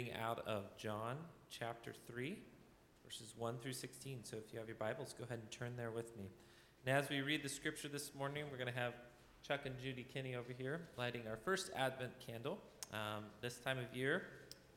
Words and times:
reading 0.00 0.16
out 0.18 0.38
of 0.46 0.64
John 0.78 1.14
chapter 1.50 1.92
3, 2.06 2.38
verses 3.04 3.34
1 3.36 3.58
through 3.58 3.74
16. 3.74 4.24
So 4.24 4.38
if 4.38 4.50
you 4.50 4.58
have 4.58 4.66
your 4.66 4.78
Bibles, 4.78 5.14
go 5.18 5.24
ahead 5.24 5.40
and 5.40 5.50
turn 5.50 5.76
there 5.76 5.90
with 5.90 6.16
me. 6.16 6.30
And 6.86 6.96
as 6.96 7.10
we 7.10 7.20
read 7.20 7.42
the 7.42 7.50
scripture 7.50 7.88
this 7.88 8.14
morning, 8.14 8.44
we're 8.50 8.56
going 8.56 8.72
to 8.72 8.80
have 8.80 8.94
Chuck 9.46 9.66
and 9.66 9.78
Judy 9.78 10.06
Kinney 10.10 10.36
over 10.36 10.54
here 10.56 10.88
lighting 10.96 11.28
our 11.28 11.36
first 11.36 11.70
Advent 11.76 12.12
candle. 12.26 12.56
Um, 12.94 13.24
this 13.42 13.58
time 13.58 13.76
of 13.76 13.94
year, 13.94 14.22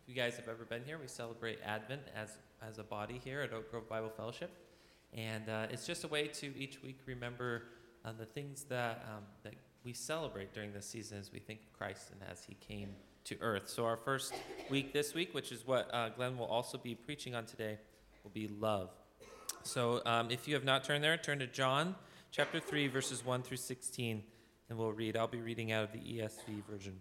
if 0.01 0.09
you 0.13 0.13
guys 0.13 0.35
have 0.35 0.49
ever 0.49 0.65
been 0.65 0.83
here, 0.83 0.97
we 0.97 1.07
celebrate 1.07 1.59
Advent 1.65 2.01
as, 2.13 2.37
as 2.61 2.77
a 2.77 2.83
body 2.83 3.21
here 3.23 3.39
at 3.39 3.53
Oak 3.53 3.71
Grove 3.71 3.87
Bible 3.87 4.11
Fellowship. 4.17 4.51
And 5.13 5.47
uh, 5.47 5.67
it's 5.69 5.87
just 5.87 6.03
a 6.03 6.09
way 6.09 6.27
to 6.27 6.57
each 6.57 6.83
week 6.83 6.99
remember 7.05 7.63
uh, 8.03 8.11
the 8.11 8.25
things 8.25 8.65
that, 8.65 9.05
um, 9.09 9.23
that 9.43 9.53
we 9.85 9.93
celebrate 9.93 10.53
during 10.53 10.73
this 10.73 10.85
season 10.85 11.17
as 11.17 11.31
we 11.31 11.39
think 11.39 11.61
of 11.61 11.71
Christ 11.71 12.09
and 12.11 12.29
as 12.29 12.43
he 12.43 12.55
came 12.55 12.89
to 13.25 13.37
earth. 13.41 13.69
So, 13.69 13.85
our 13.85 13.97
first 13.97 14.33
week 14.69 14.93
this 14.93 15.13
week, 15.13 15.33
which 15.33 15.51
is 15.51 15.65
what 15.65 15.93
uh, 15.93 16.09
Glenn 16.09 16.37
will 16.37 16.45
also 16.45 16.77
be 16.77 16.95
preaching 16.95 17.35
on 17.35 17.45
today, 17.45 17.77
will 18.23 18.31
be 18.31 18.47
love. 18.47 18.89
So, 19.63 20.01
um, 20.05 20.29
if 20.29 20.47
you 20.47 20.53
have 20.55 20.63
not 20.63 20.83
turned 20.83 21.03
there, 21.03 21.17
turn 21.17 21.39
to 21.39 21.47
John 21.47 21.95
chapter 22.31 22.59
3, 22.59 22.87
verses 22.87 23.25
1 23.25 23.43
through 23.43 23.57
16, 23.57 24.23
and 24.69 24.77
we'll 24.77 24.91
read. 24.91 25.15
I'll 25.15 25.27
be 25.27 25.41
reading 25.41 25.71
out 25.71 25.83
of 25.83 25.93
the 25.93 25.99
ESV 25.99 26.65
version. 26.69 26.99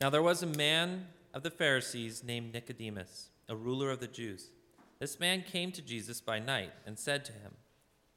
Now, 0.00 0.10
there 0.10 0.22
was 0.22 0.42
a 0.42 0.46
man 0.46 1.06
of 1.32 1.42
the 1.42 1.50
Pharisees 1.50 2.22
named 2.22 2.52
Nicodemus, 2.52 3.30
a 3.48 3.56
ruler 3.56 3.90
of 3.90 4.00
the 4.00 4.06
Jews. 4.06 4.50
This 4.98 5.20
man 5.20 5.42
came 5.42 5.72
to 5.72 5.82
Jesus 5.82 6.20
by 6.20 6.38
night 6.38 6.72
and 6.86 6.98
said 6.98 7.24
to 7.26 7.32
him, 7.32 7.52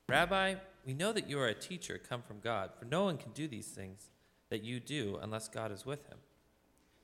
Rabbi, 0.09 0.55
we 0.85 0.93
know 0.93 1.13
that 1.13 1.29
you 1.29 1.39
are 1.39 1.47
a 1.47 1.53
teacher 1.53 1.97
come 1.97 2.21
from 2.21 2.39
God, 2.39 2.71
for 2.77 2.85
no 2.85 3.03
one 3.03 3.17
can 3.17 3.31
do 3.31 3.47
these 3.47 3.67
things 3.67 4.09
that 4.49 4.63
you 4.63 4.79
do 4.79 5.19
unless 5.21 5.47
God 5.47 5.71
is 5.71 5.85
with 5.85 6.07
him. 6.07 6.17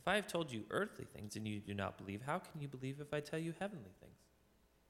If 0.00 0.08
I 0.08 0.14
have 0.14 0.26
told 0.26 0.50
you 0.50 0.62
earthly 0.70 1.04
things 1.04 1.36
and 1.36 1.46
you 1.46 1.60
do 1.60 1.74
not 1.74 1.98
believe, 1.98 2.22
how 2.24 2.38
can 2.38 2.58
you 2.58 2.68
believe 2.68 3.00
if 3.02 3.12
I 3.12 3.20
tell 3.20 3.38
you 3.38 3.52
heavenly 3.60 3.90
things? 4.00 4.16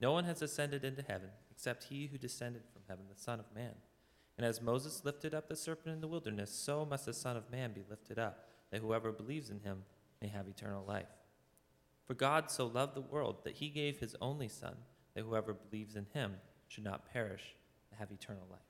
No 0.00 0.12
one 0.12 0.22
has 0.22 0.40
ascended 0.40 0.84
into 0.84 1.02
heaven 1.02 1.30
except 1.50 1.82
he 1.82 2.06
who 2.06 2.16
descended 2.16 2.62
from 2.72 2.82
heaven, 2.88 3.06
the 3.12 3.20
Son 3.20 3.40
of 3.40 3.46
Man. 3.52 3.72
And 4.38 4.46
as 4.46 4.62
Moses 4.62 5.04
lifted 5.04 5.34
up 5.34 5.48
the 5.48 5.56
serpent 5.56 5.92
in 5.92 6.00
the 6.00 6.06
wilderness, 6.06 6.52
so 6.52 6.86
must 6.88 7.06
the 7.06 7.12
Son 7.12 7.36
of 7.36 7.50
Man 7.50 7.72
be 7.72 7.82
lifted 7.90 8.20
up, 8.20 8.50
that 8.70 8.80
whoever 8.80 9.10
believes 9.10 9.50
in 9.50 9.58
him 9.58 9.82
may 10.22 10.28
have 10.28 10.46
eternal 10.46 10.84
life. 10.86 11.10
For 12.06 12.14
God 12.14 12.48
so 12.48 12.66
loved 12.66 12.94
the 12.94 13.00
world 13.00 13.38
that 13.42 13.56
he 13.56 13.68
gave 13.68 13.98
his 13.98 14.14
only 14.20 14.46
Son, 14.46 14.76
that 15.14 15.24
whoever 15.24 15.54
believes 15.54 15.96
in 15.96 16.06
him 16.14 16.36
should 16.68 16.84
not 16.84 17.12
perish, 17.12 17.56
but 17.90 17.98
have 17.98 18.12
eternal 18.12 18.46
life. 18.48 18.60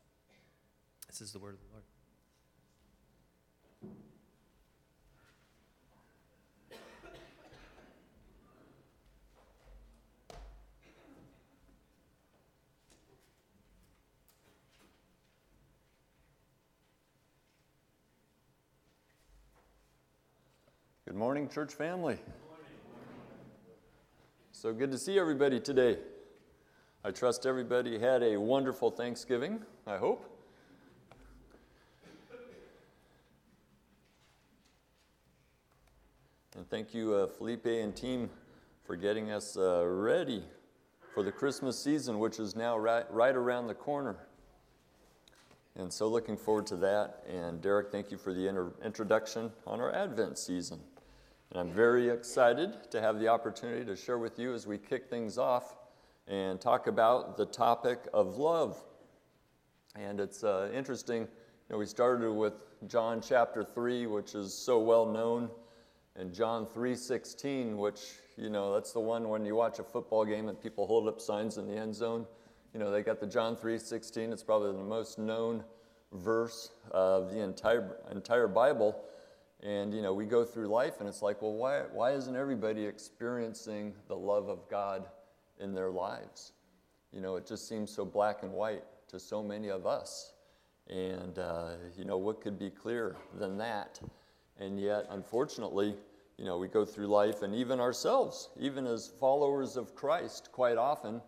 This 1.06 1.20
is 1.20 1.32
the 1.32 1.38
word 1.38 1.53
of 1.53 1.60
the 1.60 1.70
Lord. 1.70 1.84
Good 21.10 21.19
morning, 21.19 21.48
church 21.48 21.75
family. 21.75 22.19
So 24.53 24.72
good 24.72 24.93
to 24.93 24.97
see 24.97 25.19
everybody 25.19 25.59
today. 25.59 25.98
I 27.04 27.10
trust 27.10 27.47
everybody 27.47 27.98
had 27.98 28.22
a 28.22 28.37
wonderful 28.37 28.93
Thanksgiving, 28.93 29.59
I 29.88 29.97
hope. 29.97 30.25
And 36.56 36.70
thank 36.70 36.94
you, 36.94 37.12
uh, 37.12 37.26
Felipe 37.26 37.66
and 37.66 37.97
team, 37.97 38.31
for 38.84 38.94
getting 38.94 39.32
us 39.32 39.56
uh, 39.56 39.84
ready 39.84 40.44
for 41.12 41.25
the 41.25 41.32
Christmas 41.32 41.76
season, 41.76 42.20
which 42.20 42.38
is 42.38 42.54
now 42.54 42.78
right, 42.78 43.12
right 43.12 43.34
around 43.34 43.66
the 43.66 43.75
corner. 43.75 44.15
And 45.75 45.93
so 45.93 46.06
looking 46.06 46.37
forward 46.37 46.66
to 46.66 46.76
that. 46.76 47.25
And 47.28 47.60
Derek, 47.60 47.91
thank 47.91 48.12
you 48.12 48.16
for 48.16 48.32
the 48.32 48.47
inter- 48.47 48.72
introduction 48.84 49.50
on 49.66 49.81
our 49.81 49.93
Advent 49.93 50.38
season. 50.38 50.78
And 51.50 51.59
I'm 51.59 51.72
very 51.75 52.09
excited 52.09 52.91
to 52.93 53.00
have 53.00 53.19
the 53.19 53.27
opportunity 53.27 53.84
to 53.84 53.97
share 53.97 54.19
with 54.19 54.38
you 54.38 54.55
as 54.55 54.69
we 54.69 54.78
kick 54.78 55.11
things 55.11 55.37
off 55.37 55.75
and 56.28 56.61
talk 56.61 56.87
about 56.87 57.37
the 57.37 57.44
topic 57.44 57.99
of 58.15 58.37
love. 58.37 58.81
And 59.97 60.21
it's 60.21 60.44
uh, 60.44 60.71
interesting, 60.72 61.22
you 61.22 61.28
know, 61.71 61.78
we 61.78 61.87
started 61.87 62.31
with 62.31 62.55
John 62.87 63.21
chapter 63.21 63.65
3, 63.65 64.06
which 64.06 64.37
is 64.37 64.55
so 64.55 64.78
well 64.78 65.05
known, 65.05 65.50
and 66.15 66.33
John 66.33 66.66
3:16, 66.66 67.77
which, 67.77 68.12
you 68.37 68.49
know, 68.49 68.72
that's 68.72 68.93
the 68.93 69.00
one 69.00 69.28
when 69.28 69.44
you 69.44 69.56
watch 69.56 69.81
a 69.81 69.82
football 69.82 70.25
game 70.25 70.49
and 70.49 70.61
people 70.61 70.87
hold 70.87 71.09
up 71.09 71.21
signs 71.21 71.59
in 71.59 71.67
the 71.67 71.75
end 71.75 71.97
zone. 71.97 72.27
You 72.72 72.78
know, 72.78 72.93
they 72.93 73.03
got 73.03 73.19
the 73.19 73.27
John 73.27 73.56
3:16. 73.56 74.32
It's 74.32 74.44
probably 74.44 74.71
the 74.71 74.84
most 74.84 75.19
known 75.19 75.65
verse 76.12 76.71
of 76.93 77.32
the 77.32 77.41
entire 77.41 77.97
entire 78.12 78.47
Bible. 78.47 79.03
And 79.62 79.93
you 79.93 80.00
know, 80.00 80.15
we 80.15 80.25
go 80.25 80.44
through 80.44 80.69
life 80.69 81.00
and 81.00 81.09
it's 81.09 81.22
like, 81.22 81.43
well, 81.43 81.53
why, 81.53 81.82
why 81.93 82.12
isn't 82.12 82.34
everybody 82.34 82.84
experiencing 82.84 83.94
the 84.09 84.16
love 84.16 84.48
of 84.48 84.69
God 84.71 85.06
in 85.59 85.75
their 85.75 85.91
lives? 85.91 86.53
You 87.12 87.21
know, 87.21 87.37
it 87.37 87.47
just 87.47 87.69
seems 87.69 87.91
so 87.91 88.04
black 88.04 88.43
and 88.43 88.53
white 88.53 88.84
to 89.09 89.19
so 89.19 89.43
many 89.43 89.69
of 89.69 89.87
us. 89.87 90.32
And 90.88 91.38
uh, 91.38 91.72
you 91.97 92.04
know, 92.04 92.16
what 92.16 92.41
could 92.41 92.59
be 92.59 92.70
clearer 92.70 93.16
than 93.38 93.59
that? 93.59 94.00
And 94.59 94.81
yet, 94.81 95.06
unfortunately, 95.10 95.94
you 96.38 96.44
know, 96.44 96.59
we 96.59 96.69
go 96.69 96.84
through 96.84 97.09
life 97.09 97.43
and 97.43 97.54
even 97.54 97.81
ourselves, 97.81 98.49
even 98.59 98.87
as 98.87 99.09
followers 99.20 99.76
of 99.76 99.94
Christ, 99.94 100.50
quite 100.53 100.78
often 100.78 101.20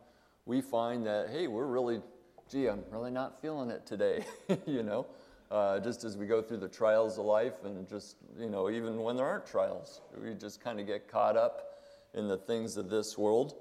we 0.47 0.61
find 0.61 1.07
that, 1.07 1.29
hey, 1.31 1.47
we're 1.47 1.67
really, 1.67 2.01
gee, 2.51 2.69
I'm 2.69 2.83
really 2.91 3.11
not 3.11 3.41
feeling 3.41 3.71
it 3.71 3.87
today, 3.87 4.25
you 4.67 4.83
know? 4.83 5.07
Uh, 5.53 5.79
just 5.79 6.03
as 6.03 6.17
we 6.17 6.27
go 6.27 6.41
through 6.41 6.57
the 6.57 6.69
trials 6.69 7.19
of 7.19 7.27
life 7.27 7.65
and 7.65 7.87
just, 7.87 8.17
you 8.39 8.49
know, 8.49 8.71
even 8.71 8.99
when 9.01 9.17
there 9.17 9.27
aren't 9.27 9.47
trials, 9.47 10.01
we 10.19 10.33
just 10.33 10.63
kind 10.63 10.81
of 10.81 10.87
get 10.87 11.07
caught 11.09 11.37
up 11.37 11.83
in 12.15 12.27
the 12.27 12.39
things 12.39 12.79
of 12.79 12.89
this 12.89 13.19
world. 13.19 13.57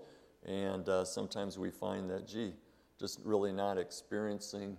And 0.45 0.87
uh, 0.87 1.03
sometimes 1.03 1.59
we 1.59 1.69
find 1.69 2.09
that, 2.09 2.25
gee, 2.25 2.53
just 2.97 3.19
really 3.25 3.51
not 3.51 3.77
experiencing 3.77 4.77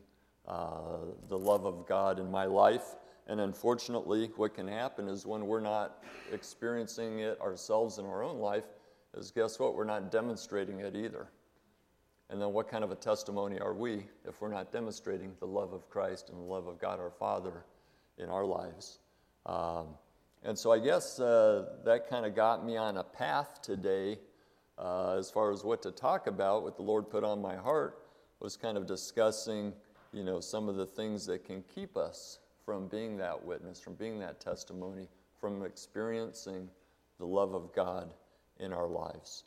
uh, 0.49 1.01
the 1.29 1.39
love 1.39 1.67
of 1.67 1.87
God 1.87 2.19
in 2.19 2.31
my 2.31 2.47
life. 2.47 2.97
And 3.27 3.41
unfortunately, 3.41 4.31
what 4.37 4.55
can 4.55 4.67
happen 4.67 5.07
is 5.07 5.27
when 5.27 5.47
we're 5.47 5.61
not 5.61 6.03
experiencing 6.33 7.19
it 7.19 7.39
ourselves 7.43 7.99
in 7.99 8.07
our 8.07 8.23
own 8.23 8.39
life, 8.39 8.65
is 9.15 9.31
guess 9.31 9.59
what? 9.59 9.77
We're 9.77 9.85
not 9.85 10.11
demonstrating 10.11 10.81
it 10.81 10.97
either. 10.97 11.29
And 12.33 12.41
then, 12.41 12.55
what 12.55 12.67
kind 12.67 12.83
of 12.83 12.91
a 12.91 12.95
testimony 12.95 13.61
are 13.61 13.75
we 13.75 14.07
if 14.27 14.41
we're 14.41 14.49
not 14.49 14.73
demonstrating 14.73 15.35
the 15.39 15.47
love 15.47 15.75
of 15.75 15.91
Christ 15.91 16.31
and 16.31 16.39
the 16.39 16.45
love 16.45 16.67
of 16.67 16.81
God 16.81 16.99
our 16.99 17.11
Father 17.11 17.67
in 18.17 18.31
our 18.31 18.47
lives? 18.47 19.01
Um, 19.45 19.89
and 20.43 20.59
so, 20.59 20.73
I 20.73 20.79
guess 20.79 21.21
uh, 21.21 21.67
that 21.85 22.09
kind 22.09 22.25
of 22.25 22.35
got 22.35 22.65
me 22.65 22.79
on 22.79 22.97
a 22.97 23.05
path 23.05 23.61
today 23.61 24.19
uh, 24.79 25.17
as 25.19 25.31
far 25.31 25.53
as 25.53 25.63
what 25.63 25.83
to 25.83 25.91
talk 25.91 26.27
about. 26.27 26.63
What 26.63 26.77
the 26.77 26.83
Lord 26.83 27.11
put 27.11 27.23
on 27.23 27.43
my 27.43 27.55
heart 27.55 27.99
was 28.41 28.57
kind 28.57 28.79
of 28.79 28.87
discussing, 28.87 29.75
you 30.15 30.25
know, 30.25 30.41
some 30.41 30.71
of 30.71 30.77
the 30.77 30.87
things 30.87 31.27
that 31.27 31.45
can 31.45 31.63
keep 31.75 31.99
us 31.99 32.39
from 32.65 32.89
being 32.89 33.19
that 33.19 33.45
witness, 33.45 33.79
from 33.79 33.93
being 33.93 34.19
that 34.21 34.41
testimony, 34.41 35.07
from 35.39 35.67
experiencing 35.67 36.67
the 37.19 37.27
love 37.27 37.53
of 37.53 37.75
God 37.75 38.15
in 38.59 38.73
our 38.73 38.89
lives. 38.89 39.45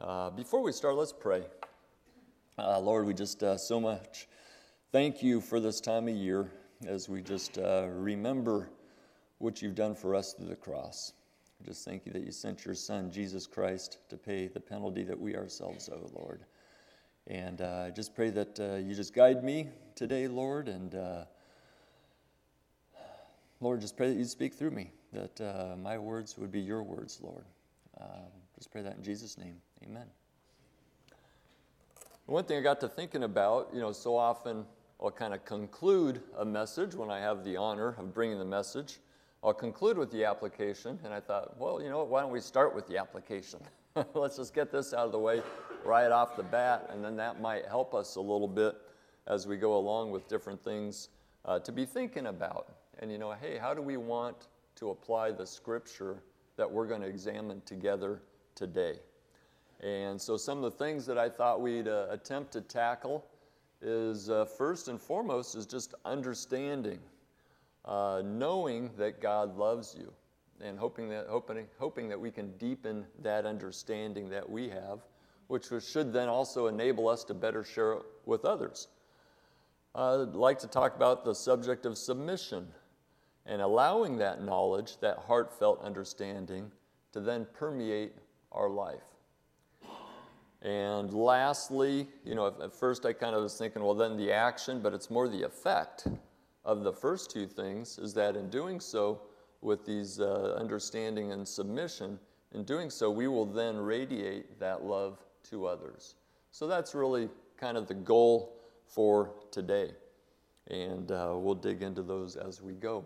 Uh, 0.00 0.30
before 0.30 0.64
we 0.64 0.72
start, 0.72 0.96
let's 0.96 1.12
pray. 1.12 1.44
Uh, 2.56 2.78
Lord, 2.78 3.04
we 3.04 3.14
just 3.14 3.42
uh, 3.42 3.56
so 3.56 3.80
much 3.80 4.28
thank 4.92 5.24
you 5.24 5.40
for 5.40 5.58
this 5.58 5.80
time 5.80 6.06
of 6.06 6.14
year 6.14 6.52
as 6.86 7.08
we 7.08 7.20
just 7.20 7.58
uh, 7.58 7.88
remember 7.90 8.70
what 9.38 9.60
you've 9.60 9.74
done 9.74 9.92
for 9.92 10.14
us 10.14 10.34
through 10.34 10.46
the 10.46 10.54
cross. 10.54 11.14
Just 11.66 11.84
thank 11.84 12.06
you 12.06 12.12
that 12.12 12.22
you 12.22 12.30
sent 12.30 12.64
your 12.64 12.76
Son, 12.76 13.10
Jesus 13.10 13.48
Christ, 13.48 13.98
to 14.08 14.16
pay 14.16 14.46
the 14.46 14.60
penalty 14.60 15.02
that 15.02 15.18
we 15.18 15.34
ourselves 15.34 15.88
owe, 15.88 16.08
Lord. 16.14 16.44
And 17.26 17.60
uh, 17.60 17.86
I 17.86 17.90
just 17.90 18.14
pray 18.14 18.30
that 18.30 18.60
uh, 18.60 18.76
you 18.76 18.94
just 18.94 19.14
guide 19.14 19.42
me 19.42 19.66
today, 19.96 20.28
Lord, 20.28 20.68
and 20.68 20.94
Lord, 23.60 23.80
just 23.80 23.96
pray 23.96 24.10
that 24.10 24.16
you 24.16 24.26
speak 24.26 24.54
through 24.54 24.70
me, 24.70 24.92
that 25.12 25.76
my 25.82 25.98
words 25.98 26.38
would 26.38 26.52
be 26.52 26.60
your 26.60 26.84
words, 26.84 27.18
Lord. 27.20 27.46
Um, 28.00 28.30
just 28.54 28.70
pray 28.70 28.82
that 28.82 28.96
in 28.96 29.02
Jesus' 29.02 29.38
name. 29.38 29.56
Amen. 29.82 30.06
One 32.26 32.44
thing 32.44 32.56
I 32.56 32.62
got 32.62 32.80
to 32.80 32.88
thinking 32.88 33.24
about, 33.24 33.68
you 33.74 33.80
know, 33.80 33.92
so 33.92 34.16
often 34.16 34.64
I'll 34.98 35.10
kind 35.10 35.34
of 35.34 35.44
conclude 35.44 36.22
a 36.38 36.44
message 36.44 36.94
when 36.94 37.10
I 37.10 37.18
have 37.20 37.44
the 37.44 37.58
honor 37.58 37.96
of 37.98 38.14
bringing 38.14 38.38
the 38.38 38.46
message. 38.46 38.98
I'll 39.42 39.52
conclude 39.52 39.98
with 39.98 40.10
the 40.10 40.24
application, 40.24 40.98
and 41.04 41.12
I 41.12 41.20
thought, 41.20 41.60
well, 41.60 41.82
you 41.82 41.90
know 41.90 41.98
what, 41.98 42.08
why 42.08 42.22
don't 42.22 42.30
we 42.30 42.40
start 42.40 42.74
with 42.74 42.86
the 42.86 42.96
application? 42.96 43.60
Let's 44.14 44.38
just 44.38 44.54
get 44.54 44.72
this 44.72 44.94
out 44.94 45.04
of 45.04 45.12
the 45.12 45.18
way 45.18 45.42
right 45.84 46.10
off 46.10 46.34
the 46.34 46.42
bat, 46.42 46.88
and 46.90 47.04
then 47.04 47.14
that 47.16 47.42
might 47.42 47.66
help 47.66 47.92
us 47.92 48.16
a 48.16 48.22
little 48.22 48.48
bit 48.48 48.74
as 49.26 49.46
we 49.46 49.58
go 49.58 49.76
along 49.76 50.10
with 50.10 50.26
different 50.26 50.64
things 50.64 51.10
uh, 51.44 51.58
to 51.58 51.72
be 51.72 51.84
thinking 51.84 52.28
about. 52.28 52.72
And, 53.00 53.12
you 53.12 53.18
know, 53.18 53.32
hey, 53.32 53.58
how 53.58 53.74
do 53.74 53.82
we 53.82 53.98
want 53.98 54.48
to 54.76 54.88
apply 54.88 55.32
the 55.32 55.46
scripture 55.46 56.22
that 56.56 56.70
we're 56.70 56.86
going 56.86 57.02
to 57.02 57.06
examine 57.06 57.60
together 57.66 58.22
today? 58.54 58.94
And 59.84 60.18
so, 60.20 60.38
some 60.38 60.64
of 60.64 60.72
the 60.72 60.78
things 60.78 61.04
that 61.04 61.18
I 61.18 61.28
thought 61.28 61.60
we'd 61.60 61.88
uh, 61.88 62.06
attempt 62.08 62.52
to 62.52 62.62
tackle 62.62 63.22
is 63.82 64.30
uh, 64.30 64.46
first 64.46 64.88
and 64.88 64.98
foremost 64.98 65.54
is 65.56 65.66
just 65.66 65.94
understanding, 66.06 66.98
uh, 67.84 68.22
knowing 68.24 68.90
that 68.96 69.20
God 69.20 69.58
loves 69.58 69.94
you, 69.98 70.10
and 70.62 70.78
hoping 70.78 71.10
that 71.10 71.26
hoping, 71.28 71.66
hoping 71.78 72.08
that 72.08 72.18
we 72.18 72.30
can 72.30 72.56
deepen 72.56 73.04
that 73.20 73.44
understanding 73.44 74.30
that 74.30 74.48
we 74.48 74.70
have, 74.70 75.00
which 75.48 75.66
should 75.80 76.14
then 76.14 76.30
also 76.30 76.66
enable 76.66 77.06
us 77.06 77.22
to 77.24 77.34
better 77.34 77.62
share 77.62 77.92
it 77.92 78.02
with 78.24 78.46
others. 78.46 78.88
I'd 79.94 80.34
like 80.34 80.58
to 80.60 80.66
talk 80.66 80.96
about 80.96 81.26
the 81.26 81.34
subject 81.34 81.84
of 81.84 81.98
submission 81.98 82.68
and 83.44 83.60
allowing 83.60 84.16
that 84.16 84.42
knowledge, 84.42 84.96
that 85.00 85.18
heartfelt 85.18 85.82
understanding, 85.82 86.72
to 87.12 87.20
then 87.20 87.46
permeate 87.52 88.14
our 88.50 88.70
life. 88.70 89.13
And 90.64 91.12
lastly, 91.12 92.08
you 92.24 92.34
know, 92.34 92.46
at 92.46 92.74
first 92.74 93.04
I 93.04 93.12
kind 93.12 93.36
of 93.36 93.42
was 93.42 93.56
thinking, 93.56 93.82
well, 93.82 93.94
then 93.94 94.16
the 94.16 94.32
action, 94.32 94.80
but 94.80 94.94
it's 94.94 95.10
more 95.10 95.28
the 95.28 95.42
effect 95.42 96.08
of 96.64 96.82
the 96.82 96.92
first 96.92 97.30
two 97.30 97.46
things 97.46 97.98
is 97.98 98.14
that 98.14 98.34
in 98.34 98.48
doing 98.48 98.80
so, 98.80 99.20
with 99.60 99.86
these 99.86 100.20
uh, 100.20 100.56
understanding 100.58 101.32
and 101.32 101.46
submission, 101.48 102.18
in 102.52 102.64
doing 102.64 102.90
so, 102.90 103.10
we 103.10 103.28
will 103.28 103.46
then 103.46 103.76
radiate 103.78 104.60
that 104.60 104.84
love 104.84 105.18
to 105.50 105.66
others. 105.66 106.16
So 106.50 106.66
that's 106.66 106.94
really 106.94 107.28
kind 107.58 107.76
of 107.76 107.88
the 107.88 107.94
goal 107.94 108.56
for 108.86 109.32
today. 109.50 109.90
And 110.68 111.10
uh, 111.10 111.32
we'll 111.34 111.54
dig 111.54 111.82
into 111.82 112.02
those 112.02 112.36
as 112.36 112.62
we 112.62 112.74
go. 112.74 113.04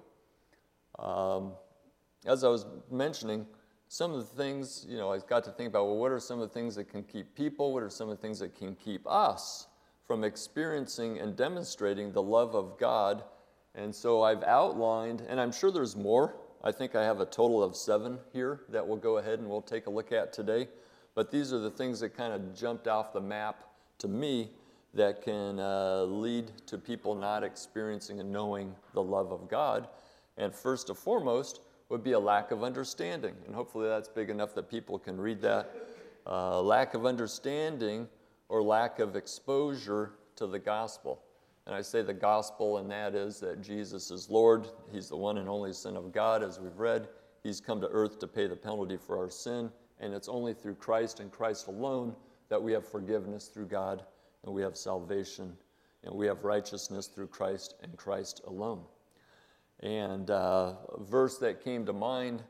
Um, 0.99 1.53
as 2.27 2.45
I 2.45 2.49
was 2.49 2.67
mentioning, 2.91 3.47
some 3.89 4.13
of 4.13 4.21
the 4.21 4.37
things, 4.37 4.85
you 4.89 4.99
know, 4.99 5.13
I 5.13 5.19
got 5.19 5.45
to 5.45 5.51
think 5.51 5.71
about, 5.71 5.87
well, 5.87 5.97
what 5.97 6.13
are 6.13 6.21
some 6.21 6.41
of 6.41 6.49
the 6.49 6.55
things 6.55 6.75
that 6.77 6.91
can 6.91 7.03
keep 7.03 7.35
people? 7.35 7.73
What 7.73 7.83
are 7.83 7.91
some 7.91 8.11
of 8.11 8.17
the 8.17 8.23
things 8.23 8.39
that 8.41 8.55
can 8.55 8.75
keep 8.75 9.07
us 9.07 9.67
from 10.07 10.25
experiencing 10.25 11.19
and 11.19 11.35
demonstrating 11.35 12.13
the 12.13 12.23
love 12.23 12.55
of 12.55 12.79
God? 12.79 13.25
And 13.75 13.95
so 13.95 14.23
I've 14.23 14.43
outlined, 14.43 15.23
and 15.29 15.41
I'm 15.41 15.53
sure 15.53 15.71
there's 15.71 15.97
more. 15.97 16.35
I 16.63 16.71
think 16.71 16.95
I 16.95 17.05
have 17.05 17.21
a 17.21 17.27
total 17.27 17.63
of 17.63 17.75
seven 17.77 18.19
here 18.33 18.61
that 18.69 18.87
we'll 18.87 18.99
go 18.99 19.19
ahead 19.19 19.39
and 19.39 19.49
we'll 19.49 19.63
take 19.63 19.87
a 19.87 19.91
look 19.91 20.13
at 20.13 20.33
today. 20.33 20.69
But 21.15 21.31
these 21.31 21.53
are 21.53 21.59
the 21.59 21.71
things 21.71 22.01
that 22.01 22.17
kind 22.17 22.33
of 22.33 22.55
jumped 22.55 22.89
off 22.89 23.13
the 23.13 23.21
map 23.21 23.65
to 23.99 24.09
me 24.09 24.51
that 24.95 25.23
can 25.23 25.59
uh, 25.59 26.03
lead 26.03 26.51
to 26.67 26.77
people 26.77 27.15
not 27.15 27.43
experiencing 27.43 28.21
and 28.21 28.31
knowing 28.31 28.75
the 28.93 29.03
love 29.03 29.33
of 29.33 29.49
God. 29.49 29.89
And 30.37 30.55
first 30.55 30.89
and 30.89 30.99
foremost, 30.99 31.61
would 31.89 32.05
be 32.05 32.13
a 32.13 32.19
lack 32.19 32.51
of 32.51 32.63
understanding. 32.63 33.35
And 33.47 33.55
hopefully 33.55 33.89
that's 33.89 34.09
big 34.09 34.31
enough 34.31 34.55
that 34.55 34.69
people 34.69 34.99
can 34.99 35.21
read 35.21 35.41
that. 35.43 35.75
Uh, 36.27 36.61
lack 36.61 36.95
of 36.95 37.07
understanding 37.07 38.07
or 38.49 38.63
lack 38.63 38.99
of 38.99 39.17
exposure 39.17 40.13
to 40.37 40.47
the 40.47 40.59
gospel. 40.59 41.23
And 41.67 41.75
I 41.75 41.83
say 41.83 42.03
the 42.03 42.15
gospel, 42.15 42.79
and 42.79 42.91
that 42.91 43.15
is 43.15 43.41
that 43.41 43.61
Jesus 43.61 44.11
is 44.11 44.31
Lord. 44.31 44.69
He's 44.91 45.09
the 45.09 45.17
one 45.17 45.39
and 45.39 45.49
only 45.49 45.73
Son 45.73 45.97
of 45.97 46.13
God, 46.13 46.43
as 46.43 46.59
we've 46.59 46.79
read. 46.79 47.09
He's 47.43 47.61
come 47.61 47.81
to 47.81 47.89
earth 47.89 48.19
to 48.21 48.27
pay 48.27 48.47
the 48.47 48.57
penalty 48.57 48.97
for 48.97 49.19
our 49.19 49.31
sin. 49.31 49.71
And 50.01 50.15
it's 50.15 50.29
only 50.29 50.55
through 50.55 50.77
Christ 50.77 51.21
and 51.21 51.31
Christ 51.31 51.67
alone 51.67 52.15
that 52.49 52.63
we 52.63 52.73
have 52.73 52.87
forgiveness 52.87 53.49
through 53.49 53.67
God, 53.67 54.05
and 54.45 54.55
we 54.55 54.63
have 54.63 54.77
salvation, 54.77 55.55
and 56.05 56.15
we 56.15 56.27
have 56.27 56.45
righteousness 56.45 57.07
through 57.07 57.27
Christ 57.27 57.75
and 57.83 57.97
Christ 57.97 58.41
alone. 58.47 58.83
And 59.81 60.31
uh, 60.31 60.75
a 60.89 61.03
verse 61.03 61.39
that 61.39 61.63
came 61.63 61.87
to 61.87 61.93
mind 61.93 62.43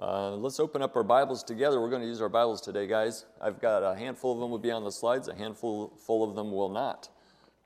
uh, 0.00 0.30
let's 0.30 0.58
open 0.58 0.80
up 0.80 0.96
our 0.96 1.02
Bibles 1.02 1.42
together. 1.42 1.78
We're 1.78 1.90
going 1.90 2.00
to 2.00 2.08
use 2.08 2.22
our 2.22 2.30
Bibles 2.30 2.62
today, 2.62 2.86
guys. 2.86 3.26
I've 3.38 3.60
got 3.60 3.82
a 3.82 3.94
handful 3.94 4.32
of 4.32 4.40
them 4.40 4.50
will 4.50 4.58
be 4.58 4.70
on 4.70 4.82
the 4.82 4.90
slides, 4.90 5.28
a 5.28 5.34
handful 5.34 5.92
full 6.06 6.24
of 6.24 6.34
them 6.34 6.52
will 6.52 6.70
not. 6.70 7.10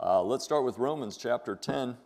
Uh, 0.00 0.20
let's 0.20 0.43
start 0.43 0.64
with 0.64 0.76
Romans 0.76 1.16
chapter 1.16 1.55
10. 1.55 1.96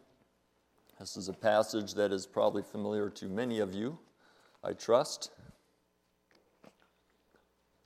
This 1.01 1.17
is 1.17 1.29
a 1.29 1.33
passage 1.33 1.95
that 1.95 2.13
is 2.13 2.27
probably 2.27 2.63
familiar 2.63 3.09
to 3.09 3.25
many 3.27 3.61
of 3.61 3.73
you, 3.73 3.99
I 4.63 4.75
trust. 4.75 5.31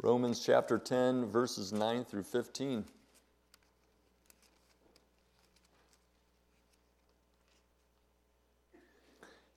Romans 0.03 0.45
chapter 0.45 0.81
10, 0.81 1.27
verses 1.27 1.73
9 1.73 2.05
through 2.05 2.25
15. 2.25 2.85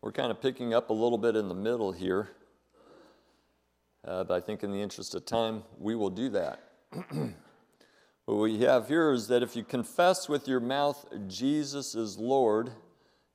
We're 0.06 0.12
kind 0.12 0.30
of 0.30 0.40
picking 0.40 0.72
up 0.72 0.92
a 0.92 0.94
little 0.94 1.18
bit 1.18 1.36
in 1.36 1.50
the 1.50 1.56
middle 1.56 1.92
here, 1.92 2.30
uh, 4.08 4.24
but 4.24 4.36
I 4.36 4.40
think 4.40 4.64
in 4.64 4.72
the 4.72 4.80
interest 4.80 5.16
of 5.16 5.26
time, 5.26 5.64
we 5.80 5.96
will 5.96 6.12
do 6.12 6.30
that. 6.30 6.60
what 8.26 8.36
we 8.36 8.60
have 8.60 8.88
here 8.88 9.12
is 9.12 9.28
that 9.30 9.42
if 9.42 9.56
you 9.56 9.64
confess 9.64 10.30
with 10.30 10.48
your 10.48 10.60
mouth 10.60 11.08
Jesus 11.28 11.96
is 11.96 12.20
Lord 12.20 12.70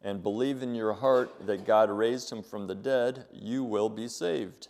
and 0.00 0.22
believe 0.22 0.62
in 0.62 0.76
your 0.76 0.92
heart 0.92 1.44
that 1.44 1.64
God 1.64 1.90
raised 1.90 2.30
him 2.30 2.40
from 2.40 2.68
the 2.68 2.76
dead, 2.76 3.26
you 3.32 3.64
will 3.64 3.88
be 3.88 4.06
saved. 4.06 4.68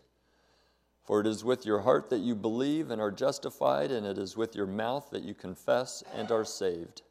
For 1.05 1.21
it 1.21 1.27
is 1.27 1.45
with 1.45 1.67
your 1.67 1.81
heart 1.81 2.09
that 2.09 2.21
you 2.21 2.35
believe 2.35 2.91
and 2.91 3.03
are 3.03 3.11
justified, 3.11 3.91
and 3.91 4.07
it 4.07 4.17
is 4.17 4.39
with 4.39 4.57
your 4.57 4.67
mouth 4.67 5.11
that 5.11 5.23
you 5.23 5.35
confess 5.35 6.03
and 6.15 6.31
are 6.33 6.47
saved. 6.47 7.03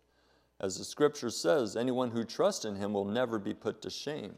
As 0.60 0.80
the 0.80 0.84
scripture 0.84 1.30
says, 1.30 1.76
anyone 1.76 2.10
who 2.10 2.24
trusts 2.24 2.66
in 2.66 2.76
him 2.76 2.92
will 2.92 3.06
never 3.06 3.38
be 3.38 3.54
put 3.54 3.84
to 3.84 3.92
shame. 3.92 4.36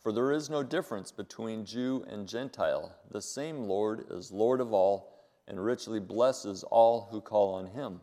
For 0.00 0.12
there 0.12 0.32
is 0.32 0.48
no 0.48 0.62
difference 0.62 1.12
between 1.12 1.66
Jew 1.66 2.04
and 2.08 2.26
Gentile. 2.26 2.94
The 3.10 3.20
same 3.20 3.64
Lord 3.64 4.06
is 4.10 4.32
Lord 4.32 4.60
of 4.60 4.72
all 4.72 5.12
and 5.46 5.62
richly 5.62 6.00
blesses 6.00 6.64
all 6.64 7.08
who 7.10 7.20
call 7.20 7.54
on 7.54 7.66
him. 7.66 8.00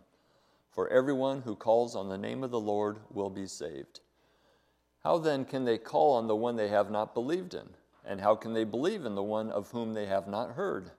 For 0.69 0.87
everyone 0.89 1.41
who 1.41 1.55
calls 1.55 1.95
on 1.95 2.07
the 2.07 2.17
name 2.17 2.43
of 2.43 2.51
the 2.51 2.59
Lord 2.59 2.99
will 3.11 3.31
be 3.31 3.47
saved. 3.47 4.01
How 5.03 5.17
then 5.17 5.43
can 5.43 5.65
they 5.65 5.79
call 5.79 6.13
on 6.13 6.27
the 6.27 6.35
one 6.35 6.55
they 6.55 6.67
have 6.67 6.91
not 6.91 7.15
believed 7.15 7.55
in? 7.55 7.69
And 8.05 8.21
how 8.21 8.35
can 8.35 8.53
they 8.53 8.63
believe 8.63 9.03
in 9.03 9.15
the 9.15 9.23
one 9.23 9.49
of 9.49 9.71
whom 9.71 9.93
they 9.93 10.05
have 10.05 10.27
not 10.27 10.51
heard? 10.51 10.91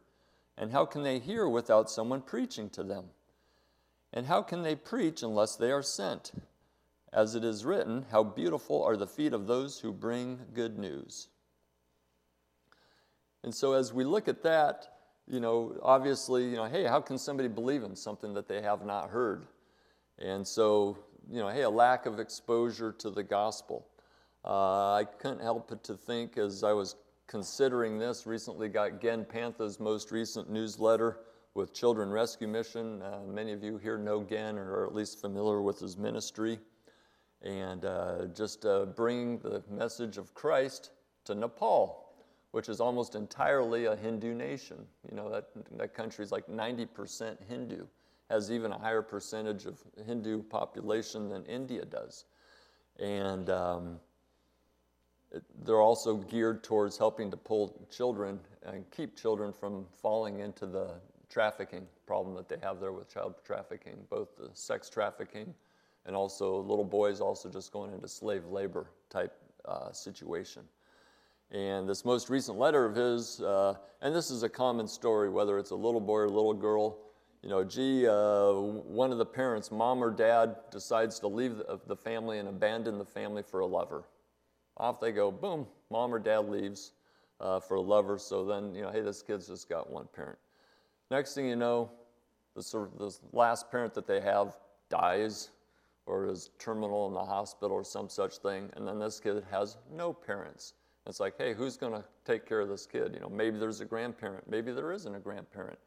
And 0.57 0.73
how 0.73 0.85
can 0.85 1.05
they 1.05 1.21
hear 1.21 1.49
without 1.49 1.91
someone 1.91 2.23
preaching 2.23 2.71
to 2.71 2.83
them? 2.83 3.11
And 4.13 4.27
how 4.27 4.43
can 4.43 4.63
they 4.63 4.75
preach 4.75 5.23
unless 5.23 5.55
they 5.55 5.71
are 5.71 5.83
sent? 5.83 6.33
As 7.13 7.35
it 7.35 7.45
is 7.45 7.65
written, 7.65 8.05
How 8.11 8.23
beautiful 8.23 8.83
are 8.83 8.97
the 8.97 9.07
feet 9.07 9.33
of 9.33 9.47
those 9.47 9.81
who 9.81 9.93
bring 9.93 10.41
good 10.53 10.79
news. 10.79 11.29
And 13.43 13.55
so, 13.55 13.73
as 13.73 13.93
we 13.93 14.05
look 14.05 14.29
at 14.29 14.43
that, 14.43 14.89
you 15.27 15.41
know, 15.41 15.79
obviously, 15.83 16.45
you 16.45 16.57
know, 16.57 16.65
hey, 16.65 16.85
how 16.85 17.01
can 17.01 17.19
somebody 17.19 17.49
believe 17.49 17.83
in 17.83 17.95
something 17.97 18.35
that 18.35 18.49
they 18.49 18.61
have 18.61 18.85
not 18.85 19.11
heard? 19.11 19.47
And 20.19 20.47
so, 20.47 20.99
you 21.31 21.41
know, 21.41 21.49
hey, 21.49 21.63
a 21.63 21.71
lack 21.71 22.07
of 22.07 22.19
exposure 22.19 22.93
to 22.93 23.11
the 23.11 23.23
gospel. 23.23 23.87
Uh, 24.45 24.95
I 24.95 25.05
couldn't 25.05 25.41
help 25.41 25.69
but 25.69 25.85
to 25.85 25.95
think 25.95 26.39
as 26.39 26.65
I 26.65 26.73
was 26.73 26.97
considering 27.27 27.99
this, 27.99 28.27
recently 28.27 28.69
got 28.69 29.01
Gen 29.01 29.25
Pantha's 29.25 29.79
most 29.79 30.11
recent 30.11 30.51
newsletter 30.51 31.21
with 31.55 31.75
Children 31.75 32.11
Rescue 32.11 32.49
Mission. 32.49 33.03
Uh, 33.03 33.21
many 33.27 33.53
of 33.53 33.63
you 33.63 33.79
here 33.79 33.99
know 33.99 34.23
Gen 34.23 34.59
or 34.59 34.81
are 34.81 34.87
at 34.87 34.95
least 34.95 35.21
familiar 35.21 35.61
with 35.61 35.79
his 35.79 35.97
ministry 35.97 36.59
and 37.43 37.85
uh, 37.85 38.27
just 38.35 38.65
uh, 38.65 38.87
bring 38.87 39.39
the 39.39 39.63
message 39.71 40.19
of 40.19 40.35
Christ 40.35 40.91
to 41.25 41.35
Nepal, 41.35 42.13
which 42.51 42.69
is 42.69 42.81
almost 42.81 43.15
entirely 43.15 43.85
a 43.87 43.97
Hindu 43.97 44.35
nation. 44.35 44.79
You 45.09 45.17
know, 45.17 45.31
that, 45.31 45.47
that 45.77 45.95
country 45.95 46.25
is 46.25 46.33
like 46.33 46.47
90% 46.49 47.37
Hindu, 47.49 47.87
has 48.31 48.51
even 48.51 48.73
a 48.73 48.79
higher 48.79 49.03
percentage 49.03 49.67
of 49.67 49.79
Hindu 50.05 50.43
population 50.43 51.29
than 51.29 51.45
India 51.45 51.85
does. 51.85 52.25
And 52.99 53.49
um, 53.51 54.01
it, 55.31 55.45
they're 55.65 55.81
also 55.81 56.17
geared 56.17 56.65
towards 56.65 56.99
helping 56.99 57.31
to 57.31 57.37
pull 57.37 57.87
children 57.91 58.41
and 58.65 58.91
keep 58.91 59.17
children 59.17 59.53
from 59.53 59.87
falling 60.03 60.41
into 60.41 60.67
the 60.67 60.95
trafficking 61.31 61.87
problem 62.07 62.35
that 62.35 62.49
they 62.49 62.57
have 62.63 62.81
there 62.81 62.93
with 62.93 63.13
child 63.13 63.35
trafficking, 63.45 63.95
both 64.11 64.37
the 64.37 64.49
sex 64.55 64.89
trafficking 64.91 65.55
and 66.09 66.17
also 66.17 66.61
little 66.63 66.87
boys 66.87 67.21
also 67.21 67.51
just 67.51 67.71
going 67.71 67.93
into 67.93 68.09
slave 68.09 68.47
labor 68.47 68.87
type 69.11 69.37
uh, 69.67 69.93
situation. 69.93 70.63
And 71.51 71.87
this 71.87 72.05
most 72.05 72.31
recent 72.31 72.59
letter 72.59 72.87
of 72.87 72.97
his, 72.97 73.43
uh, 73.43 73.75
and 74.01 74.15
this 74.15 74.31
is 74.31 74.43
a 74.43 74.49
common 74.49 74.89
story, 74.89 75.29
whether 75.29 75.59
it's 75.59 75.71
a 75.71 75.77
little 75.77 76.01
boy 76.01 76.21
or 76.21 76.25
a 76.25 76.31
little 76.31 76.55
girl, 76.55 76.99
you 77.43 77.51
know, 77.51 77.63
gee, 77.63 78.09
uh, 78.09 78.53
one 78.53 79.13
of 79.13 79.19
the 79.19 79.27
parents, 79.27 79.71
mom 79.71 80.03
or 80.03 80.11
dad, 80.11 80.57
decides 80.71 81.21
to 81.21 81.29
leave 81.29 81.61
the, 81.87 81.97
family 81.97 82.39
and 82.39 82.49
abandon 82.49 82.99
the 82.99 83.05
family 83.05 83.43
for 83.43 83.61
a 83.61 83.67
lover. 83.67 84.05
Off 84.79 85.01
they 85.01 85.13
go, 85.13 85.31
boom, 85.31 85.67
mom 85.91 86.13
or 86.13 86.19
dad 86.19 86.49
leaves 86.49 86.93
uh, 87.41 87.61
for 87.61 87.77
a 87.77 87.81
lover, 87.81 88.19
so 88.19 88.45
then, 88.45 88.75
you 88.75 88.81
know, 88.81 88.91
hey, 88.91 89.03
this 89.03 89.23
kid's 89.23 89.47
just 89.47 89.69
got 89.69 89.91
one 89.91 90.09
parent. 90.15 90.39
Next 91.11 91.35
thing 91.35 91.47
you 91.47 91.57
know, 91.57 91.91
the, 92.57 92.63
sort 92.63 92.93
of, 92.93 92.99
the 92.99 93.19
last 93.33 93.71
parent 93.71 93.93
that 93.95 94.07
they 94.07 94.21
have 94.21 94.57
dies 94.89 95.51
or 96.09 96.27
is 96.27 96.51
terminal 96.59 97.07
in 97.07 97.15
the 97.15 97.25
hospital 97.25 97.77
or 97.77 97.85
some 97.85 98.09
such 98.09 98.39
thing, 98.39 98.71
and 98.77 98.89
then 98.89 98.99
this 98.99 99.21
kid 99.21 99.45
has 99.51 99.77
no 99.93 100.13
parents. 100.13 100.75
It's 101.07 101.21
like, 101.21 101.35
hey, 101.39 101.55
who's 101.55 101.77
going 101.77 101.93
to 101.93 102.05
take 102.25 102.47
care 102.47 102.61
of 102.61 102.69
this 102.69 102.87
kid? 102.87 103.13
You 103.15 103.21
know, 103.21 103.29
maybe 103.29 103.59
there's 103.59 103.81
a 103.81 103.85
grandparent, 103.85 104.49
maybe 104.49 104.73
there 104.73 104.93
isn't 104.93 105.15
a 105.15 105.21
grandparent. 105.21 105.79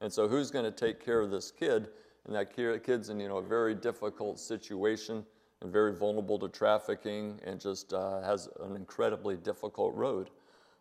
And 0.00 0.12
so 0.12 0.28
who's 0.28 0.50
going 0.50 0.64
to 0.64 0.70
take 0.70 1.04
care 1.04 1.20
of 1.20 1.30
this 1.30 1.50
kid? 1.50 1.88
And 2.26 2.34
that 2.34 2.54
kid's 2.54 3.08
in, 3.08 3.18
you 3.18 3.28
know, 3.28 3.38
a 3.38 3.42
very 3.42 3.74
difficult 3.74 4.38
situation 4.38 5.24
and 5.60 5.72
very 5.72 5.94
vulnerable 5.94 6.38
to 6.38 6.48
trafficking 6.48 7.40
and 7.44 7.60
just 7.60 7.92
uh, 7.92 8.20
has 8.22 8.48
an 8.60 8.76
incredibly 8.76 9.36
difficult 9.36 9.94
road. 9.94 10.30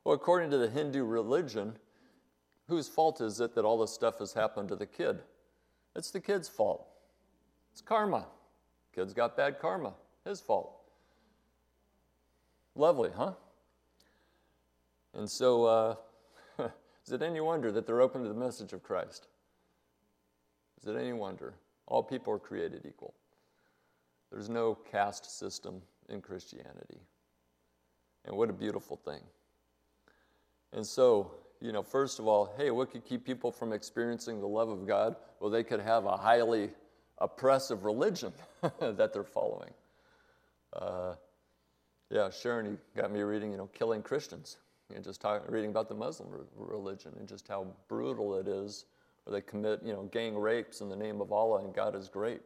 Well, 0.03 0.15
according 0.15 0.49
to 0.51 0.57
the 0.57 0.69
Hindu 0.69 1.03
religion, 1.03 1.77
whose 2.67 2.87
fault 2.87 3.21
is 3.21 3.39
it 3.39 3.55
that 3.55 3.65
all 3.65 3.77
this 3.77 3.91
stuff 3.91 4.19
has 4.19 4.33
happened 4.33 4.69
to 4.69 4.75
the 4.75 4.85
kid? 4.85 5.19
It's 5.95 6.11
the 6.11 6.19
kid's 6.19 6.49
fault. 6.49 6.87
It's 7.71 7.81
karma. 7.81 8.25
Kid's 8.93 9.13
got 9.13 9.37
bad 9.37 9.59
karma. 9.59 9.93
His 10.25 10.39
fault. 10.39 10.73
Lovely, 12.75 13.09
huh? 13.15 13.33
And 15.13 15.29
so, 15.29 15.65
uh, 15.65 15.95
is 17.05 17.11
it 17.11 17.21
any 17.21 17.41
wonder 17.41 17.71
that 17.71 17.85
they're 17.85 18.01
open 18.01 18.23
to 18.23 18.29
the 18.29 18.35
message 18.35 18.73
of 18.73 18.83
Christ? 18.83 19.27
Is 20.81 20.87
it 20.87 20.97
any 20.97 21.13
wonder? 21.13 21.53
All 21.87 22.01
people 22.01 22.33
are 22.33 22.39
created 22.39 22.85
equal. 22.85 23.13
There's 24.31 24.49
no 24.49 24.75
caste 24.75 25.37
system 25.37 25.81
in 26.09 26.21
Christianity. 26.21 26.99
And 28.25 28.35
what 28.35 28.49
a 28.49 28.53
beautiful 28.53 28.95
thing. 28.95 29.21
And 30.73 30.85
so, 30.85 31.31
you 31.59 31.71
know, 31.71 31.83
first 31.83 32.19
of 32.19 32.27
all, 32.27 32.53
hey, 32.57 32.71
what 32.71 32.91
could 32.91 33.03
keep 33.03 33.25
people 33.25 33.51
from 33.51 33.73
experiencing 33.73 34.39
the 34.39 34.47
love 34.47 34.69
of 34.69 34.87
God? 34.87 35.15
Well, 35.39 35.49
they 35.49 35.63
could 35.63 35.81
have 35.81 36.05
a 36.05 36.15
highly 36.15 36.69
oppressive 37.21 37.85
religion 37.85 38.33
that 38.79 39.13
they're 39.13 39.23
following. 39.23 39.71
Uh, 40.73 41.15
yeah, 42.09 42.29
Sharon, 42.29 42.65
you 42.65 42.77
got 42.95 43.11
me 43.11 43.21
reading, 43.21 43.51
you 43.51 43.57
know, 43.57 43.67
killing 43.67 44.01
Christians. 44.01 44.57
You 44.89 44.97
know, 44.97 45.01
just 45.01 45.21
talk, 45.21 45.49
reading 45.49 45.69
about 45.69 45.87
the 45.87 45.95
Muslim 45.95 46.29
re- 46.29 46.45
religion 46.55 47.13
and 47.17 47.27
just 47.27 47.47
how 47.47 47.67
brutal 47.87 48.35
it 48.35 48.47
is, 48.47 48.85
where 49.23 49.39
they 49.39 49.41
commit, 49.41 49.81
you 49.83 49.93
know, 49.93 50.03
gang 50.11 50.37
rapes 50.37 50.81
in 50.81 50.89
the 50.89 50.95
name 50.95 51.21
of 51.21 51.31
Allah 51.31 51.63
and 51.63 51.73
God 51.73 51.95
is 51.95 52.09
great. 52.09 52.41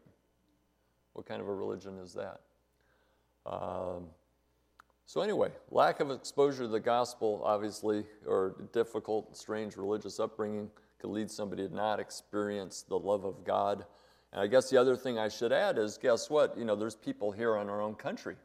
What 1.13 1.25
kind 1.25 1.41
of 1.41 1.47
a 1.47 1.53
religion 1.53 1.97
is 1.97 2.13
that? 2.13 2.41
Um, 3.45 4.07
so, 5.07 5.21
anyway, 5.21 5.49
lack 5.71 5.99
of 5.99 6.09
exposure 6.11 6.63
to 6.63 6.67
the 6.67 6.79
gospel, 6.79 7.41
obviously, 7.45 8.05
or 8.25 8.55
difficult, 8.73 9.37
strange 9.37 9.77
religious 9.77 10.19
upbringing 10.19 10.69
could 10.99 11.11
lead 11.11 11.29
somebody 11.29 11.67
to 11.67 11.73
not 11.73 11.99
experience 11.99 12.81
the 12.81 12.97
love 12.97 13.23
of 13.23 13.43
God. 13.43 13.85
And 14.35 14.43
I 14.43 14.47
guess 14.47 14.69
the 14.69 14.77
other 14.77 14.97
thing 14.97 15.17
I 15.17 15.29
should 15.29 15.53
add 15.53 15.77
is 15.77 15.97
guess 15.97 16.29
what? 16.29 16.57
You 16.57 16.65
know, 16.65 16.75
there's 16.75 16.95
people 16.95 17.31
here 17.31 17.55
in 17.55 17.69
our 17.69 17.81
own 17.81 17.95
country 17.95 18.35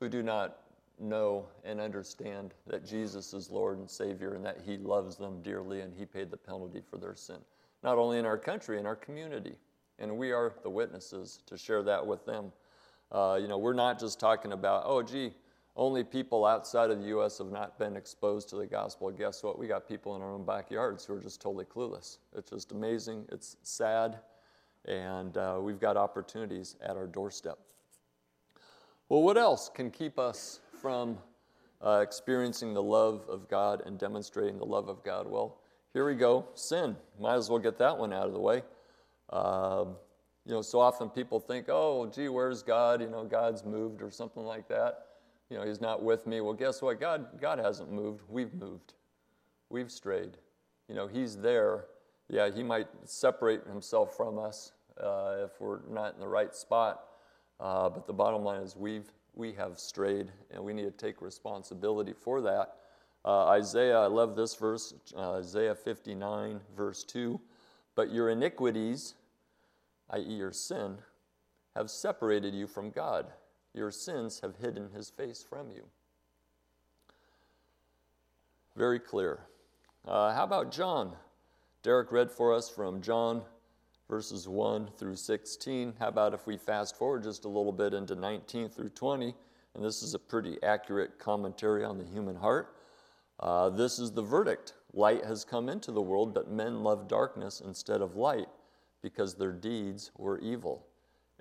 who 0.00 0.08
do 0.08 0.22
not 0.22 0.60
know 0.98 1.46
and 1.62 1.78
understand 1.78 2.54
that 2.66 2.86
Jesus 2.86 3.34
is 3.34 3.50
Lord 3.50 3.78
and 3.78 3.88
Savior 3.88 4.32
and 4.32 4.44
that 4.46 4.62
He 4.64 4.78
loves 4.78 5.16
them 5.16 5.42
dearly 5.42 5.82
and 5.82 5.92
He 5.94 6.06
paid 6.06 6.30
the 6.30 6.38
penalty 6.38 6.80
for 6.80 6.96
their 6.96 7.14
sin. 7.14 7.36
Not 7.82 7.98
only 7.98 8.18
in 8.18 8.24
our 8.24 8.38
country, 8.38 8.78
in 8.78 8.86
our 8.86 8.96
community. 8.96 9.56
And 9.98 10.16
we 10.16 10.32
are 10.32 10.54
the 10.62 10.70
witnesses 10.70 11.40
to 11.46 11.58
share 11.58 11.82
that 11.82 12.04
with 12.04 12.24
them. 12.24 12.50
Uh, 13.12 13.38
you 13.38 13.46
know, 13.46 13.58
we're 13.58 13.74
not 13.74 14.00
just 14.00 14.18
talking 14.18 14.52
about, 14.52 14.84
oh, 14.86 15.02
gee, 15.02 15.34
only 15.76 16.02
people 16.02 16.46
outside 16.46 16.90
of 16.90 17.00
the 17.00 17.08
U.S. 17.08 17.38
have 17.38 17.50
not 17.50 17.78
been 17.78 17.94
exposed 17.94 18.48
to 18.50 18.56
the 18.56 18.66
gospel. 18.66 19.10
Guess 19.10 19.42
what? 19.42 19.58
We 19.58 19.66
got 19.66 19.86
people 19.86 20.16
in 20.16 20.22
our 20.22 20.32
own 20.32 20.44
backyards 20.46 21.04
who 21.04 21.14
are 21.14 21.20
just 21.20 21.42
totally 21.42 21.66
clueless. 21.66 22.18
It's 22.34 22.50
just 22.50 22.72
amazing. 22.72 23.26
It's 23.30 23.56
sad. 23.62 24.18
And 24.88 25.36
uh, 25.36 25.58
we've 25.60 25.78
got 25.78 25.98
opportunities 25.98 26.76
at 26.82 26.96
our 26.96 27.06
doorstep. 27.06 27.58
Well, 29.10 29.22
what 29.22 29.36
else 29.36 29.68
can 29.68 29.90
keep 29.90 30.18
us 30.18 30.60
from 30.80 31.18
uh, 31.84 32.00
experiencing 32.02 32.72
the 32.72 32.82
love 32.82 33.26
of 33.28 33.48
God 33.48 33.82
and 33.84 33.98
demonstrating 33.98 34.58
the 34.58 34.64
love 34.64 34.88
of 34.88 35.04
God? 35.04 35.28
Well, 35.28 35.60
here 35.92 36.06
we 36.06 36.14
go 36.14 36.46
sin. 36.54 36.96
Might 37.20 37.34
as 37.34 37.50
well 37.50 37.58
get 37.58 37.76
that 37.78 37.98
one 37.98 38.14
out 38.14 38.26
of 38.26 38.32
the 38.32 38.40
way. 38.40 38.62
Um, 39.30 39.96
you 40.46 40.54
know, 40.54 40.62
so 40.62 40.80
often 40.80 41.10
people 41.10 41.38
think, 41.38 41.66
oh, 41.68 42.06
gee, 42.06 42.30
where's 42.30 42.62
God? 42.62 43.02
You 43.02 43.10
know, 43.10 43.24
God's 43.24 43.66
moved 43.66 44.00
or 44.00 44.10
something 44.10 44.42
like 44.42 44.68
that. 44.68 45.06
You 45.50 45.58
know, 45.58 45.66
He's 45.66 45.82
not 45.82 46.02
with 46.02 46.26
me. 46.26 46.40
Well, 46.40 46.54
guess 46.54 46.80
what? 46.80 46.98
God, 46.98 47.26
God 47.40 47.58
hasn't 47.58 47.92
moved. 47.92 48.22
We've 48.26 48.54
moved. 48.54 48.94
We've 49.68 49.90
strayed. 49.90 50.38
You 50.88 50.94
know, 50.94 51.06
He's 51.06 51.36
there. 51.36 51.84
Yeah, 52.30 52.50
He 52.50 52.62
might 52.62 52.88
separate 53.04 53.66
Himself 53.66 54.16
from 54.16 54.38
us 54.38 54.72
uh, 55.02 55.44
if 55.44 55.60
we're 55.60 55.80
not 55.88 56.14
in 56.14 56.20
the 56.20 56.28
right 56.28 56.54
spot. 56.54 57.04
Uh, 57.60 57.88
but 57.88 58.06
the 58.06 58.12
bottom 58.12 58.44
line 58.44 58.62
is 58.62 58.76
we've 58.76 59.10
we 59.38 59.52
have 59.52 59.78
strayed, 59.78 60.32
and 60.50 60.62
we 60.62 60.72
need 60.72 60.82
to 60.82 60.90
take 60.90 61.22
responsibility 61.22 62.12
for 62.12 62.40
that. 62.40 62.74
Uh, 63.24 63.46
Isaiah, 63.46 64.00
I 64.00 64.06
love 64.06 64.34
this 64.34 64.56
verse, 64.56 64.94
uh, 65.16 65.34
Isaiah 65.34 65.76
59, 65.76 66.60
verse 66.76 67.04
2. 67.04 67.40
But 67.94 68.12
your 68.12 68.30
iniquities, 68.30 69.14
i.e., 70.10 70.22
your 70.22 70.52
sin, 70.52 70.98
have 71.76 71.88
separated 71.88 72.52
you 72.52 72.66
from 72.66 72.90
God. 72.90 73.26
Your 73.74 73.92
sins 73.92 74.40
have 74.40 74.56
hidden 74.56 74.90
his 74.90 75.08
face 75.08 75.44
from 75.48 75.70
you. 75.70 75.84
Very 78.76 78.98
clear. 78.98 79.40
Uh, 80.06 80.34
how 80.34 80.44
about 80.44 80.72
John? 80.72 81.12
Derek 81.82 82.10
read 82.10 82.30
for 82.30 82.52
us 82.52 82.68
from 82.68 83.02
John 83.02 83.42
verses 84.08 84.48
1 84.48 84.88
through 84.96 85.16
16. 85.16 85.94
How 85.98 86.08
about 86.08 86.34
if 86.34 86.46
we 86.46 86.56
fast 86.56 86.96
forward 86.96 87.22
just 87.22 87.44
a 87.44 87.48
little 87.48 87.72
bit 87.72 87.92
into 87.92 88.14
19 88.14 88.70
through 88.70 88.88
20? 88.90 89.34
And 89.74 89.84
this 89.84 90.02
is 90.02 90.14
a 90.14 90.18
pretty 90.18 90.56
accurate 90.62 91.18
commentary 91.18 91.84
on 91.84 91.98
the 91.98 92.04
human 92.04 92.36
heart. 92.36 92.74
Uh, 93.40 93.68
this 93.70 93.98
is 93.98 94.10
the 94.12 94.22
verdict 94.22 94.74
Light 94.94 95.24
has 95.24 95.44
come 95.44 95.68
into 95.68 95.92
the 95.92 96.00
world, 96.00 96.32
but 96.32 96.50
men 96.50 96.82
love 96.82 97.08
darkness 97.08 97.60
instead 97.64 98.00
of 98.00 98.16
light 98.16 98.48
because 99.02 99.34
their 99.34 99.52
deeds 99.52 100.10
were 100.16 100.38
evil. 100.40 100.86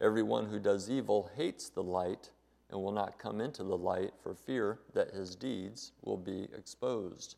Everyone 0.02 0.46
who 0.46 0.60
does 0.60 0.90
evil 0.90 1.32
hates 1.36 1.70
the 1.70 1.82
light 1.82 2.30
and 2.70 2.80
will 2.80 2.92
not 2.92 3.18
come 3.18 3.40
into 3.40 3.64
the 3.64 3.78
light 3.78 4.12
for 4.22 4.36
fear 4.36 4.80
that 4.94 5.12
his 5.12 5.36
deeds 5.36 5.94
will 6.04 6.18
be 6.18 6.50
exposed. 6.56 7.38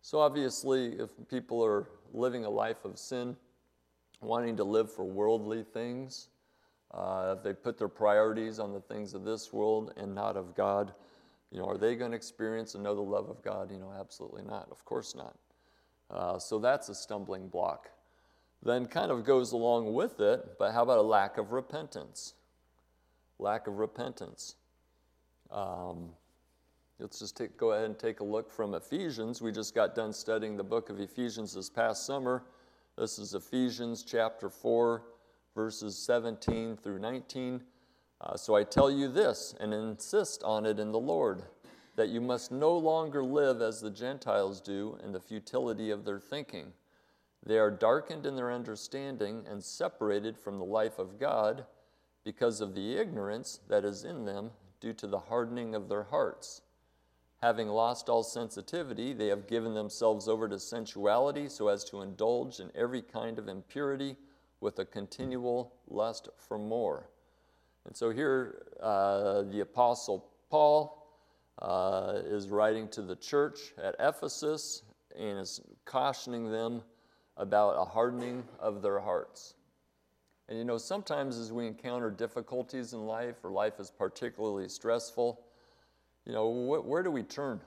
So, 0.00 0.20
obviously, 0.20 0.92
if 0.92 1.10
people 1.28 1.62
are 1.64 1.88
living 2.14 2.44
a 2.44 2.50
life 2.50 2.84
of 2.84 2.96
sin, 2.98 3.36
wanting 4.20 4.56
to 4.56 4.64
live 4.64 4.92
for 4.92 5.04
worldly 5.04 5.62
things, 5.62 6.28
uh, 6.92 7.34
if 7.36 7.42
they 7.42 7.52
put 7.52 7.78
their 7.78 7.88
priorities 7.88 8.58
on 8.58 8.72
the 8.72 8.80
things 8.80 9.14
of 9.14 9.24
this 9.24 9.52
world 9.52 9.92
and 9.96 10.14
not 10.14 10.36
of 10.36 10.54
God, 10.54 10.92
you 11.50 11.58
know, 11.58 11.66
are 11.66 11.78
they 11.78 11.94
going 11.94 12.10
to 12.10 12.16
experience 12.16 12.74
and 12.74 12.82
know 12.82 12.94
the 12.94 13.00
love 13.00 13.28
of 13.28 13.42
God? 13.42 13.70
You 13.70 13.78
know, 13.78 13.92
absolutely 13.98 14.42
not. 14.42 14.68
Of 14.70 14.84
course 14.84 15.14
not. 15.14 15.36
Uh, 16.10 16.38
so 16.38 16.58
that's 16.58 16.88
a 16.88 16.94
stumbling 16.94 17.48
block. 17.48 17.90
Then 18.62 18.86
kind 18.86 19.10
of 19.10 19.24
goes 19.24 19.52
along 19.52 19.92
with 19.92 20.20
it, 20.20 20.58
but 20.58 20.72
how 20.72 20.82
about 20.82 20.98
a 20.98 21.02
lack 21.02 21.38
of 21.38 21.52
repentance? 21.52 22.34
Lack 23.38 23.66
of 23.66 23.78
repentance. 23.78 24.56
Um, 25.50 26.10
let's 26.98 27.18
just 27.18 27.36
take, 27.36 27.56
go 27.56 27.72
ahead 27.72 27.84
and 27.84 27.98
take 27.98 28.20
a 28.20 28.24
look 28.24 28.50
from 28.50 28.74
Ephesians. 28.74 29.42
We 29.42 29.52
just 29.52 29.74
got 29.74 29.94
done 29.94 30.12
studying 30.12 30.56
the 30.56 30.64
book 30.64 30.88
of 30.88 31.00
Ephesians 31.00 31.54
this 31.54 31.68
past 31.68 32.06
summer. 32.06 32.44
This 32.98 33.18
is 33.18 33.34
Ephesians 33.34 34.02
chapter 34.02 34.48
4, 34.48 35.02
verses 35.54 35.98
17 35.98 36.78
through 36.78 36.98
19. 36.98 37.60
Uh, 38.22 38.36
so 38.38 38.54
I 38.54 38.64
tell 38.64 38.90
you 38.90 39.08
this 39.08 39.54
and 39.60 39.74
insist 39.74 40.42
on 40.42 40.64
it 40.64 40.78
in 40.78 40.92
the 40.92 40.98
Lord 40.98 41.42
that 41.96 42.08
you 42.08 42.22
must 42.22 42.50
no 42.50 42.74
longer 42.74 43.22
live 43.22 43.60
as 43.60 43.82
the 43.82 43.90
Gentiles 43.90 44.62
do 44.62 44.98
in 45.04 45.12
the 45.12 45.20
futility 45.20 45.90
of 45.90 46.06
their 46.06 46.18
thinking. 46.18 46.72
They 47.44 47.58
are 47.58 47.70
darkened 47.70 48.24
in 48.24 48.34
their 48.34 48.50
understanding 48.50 49.44
and 49.46 49.62
separated 49.62 50.38
from 50.38 50.58
the 50.58 50.64
life 50.64 50.98
of 50.98 51.20
God 51.20 51.66
because 52.24 52.62
of 52.62 52.74
the 52.74 52.96
ignorance 52.96 53.60
that 53.68 53.84
is 53.84 54.04
in 54.04 54.24
them 54.24 54.52
due 54.80 54.94
to 54.94 55.06
the 55.06 55.18
hardening 55.18 55.74
of 55.74 55.90
their 55.90 56.04
hearts. 56.04 56.62
Having 57.42 57.68
lost 57.68 58.08
all 58.08 58.22
sensitivity, 58.22 59.12
they 59.12 59.28
have 59.28 59.46
given 59.46 59.74
themselves 59.74 60.26
over 60.26 60.48
to 60.48 60.58
sensuality 60.58 61.48
so 61.48 61.68
as 61.68 61.84
to 61.84 62.00
indulge 62.00 62.60
in 62.60 62.70
every 62.74 63.02
kind 63.02 63.38
of 63.38 63.48
impurity 63.48 64.16
with 64.60 64.78
a 64.78 64.84
continual 64.84 65.74
lust 65.88 66.28
for 66.38 66.58
more. 66.58 67.10
And 67.84 67.94
so 67.94 68.10
here, 68.10 68.66
uh, 68.82 69.42
the 69.42 69.60
Apostle 69.60 70.26
Paul 70.50 71.06
uh, 71.60 72.20
is 72.24 72.48
writing 72.48 72.88
to 72.88 73.02
the 73.02 73.16
church 73.16 73.74
at 73.82 73.94
Ephesus 74.00 74.82
and 75.16 75.38
is 75.38 75.60
cautioning 75.84 76.50
them 76.50 76.82
about 77.36 77.76
a 77.78 77.84
hardening 77.84 78.44
of 78.58 78.82
their 78.82 78.98
hearts. 78.98 79.54
And 80.48 80.58
you 80.58 80.64
know, 80.64 80.78
sometimes 80.78 81.38
as 81.38 81.52
we 81.52 81.66
encounter 81.66 82.10
difficulties 82.10 82.92
in 82.92 83.04
life 83.06 83.36
or 83.44 83.50
life 83.50 83.78
is 83.78 83.90
particularly 83.90 84.68
stressful, 84.68 85.40
you 86.26 86.32
know, 86.32 86.50
wh- 86.50 86.86
where 86.86 87.02
do 87.02 87.10
we 87.10 87.22
turn? 87.22 87.60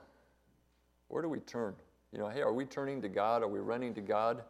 Where 1.08 1.22
do 1.22 1.30
we 1.30 1.40
turn? 1.40 1.76
You 2.12 2.20
know, 2.20 2.28
hey, 2.28 2.42
are 2.42 2.54
we 2.54 2.66
turning 2.66 3.02
to 3.02 3.10
God? 3.10 3.42
Are 3.42 3.48
we 3.48 3.60
running 3.60 3.94
to 3.96 4.02
God 4.02 4.44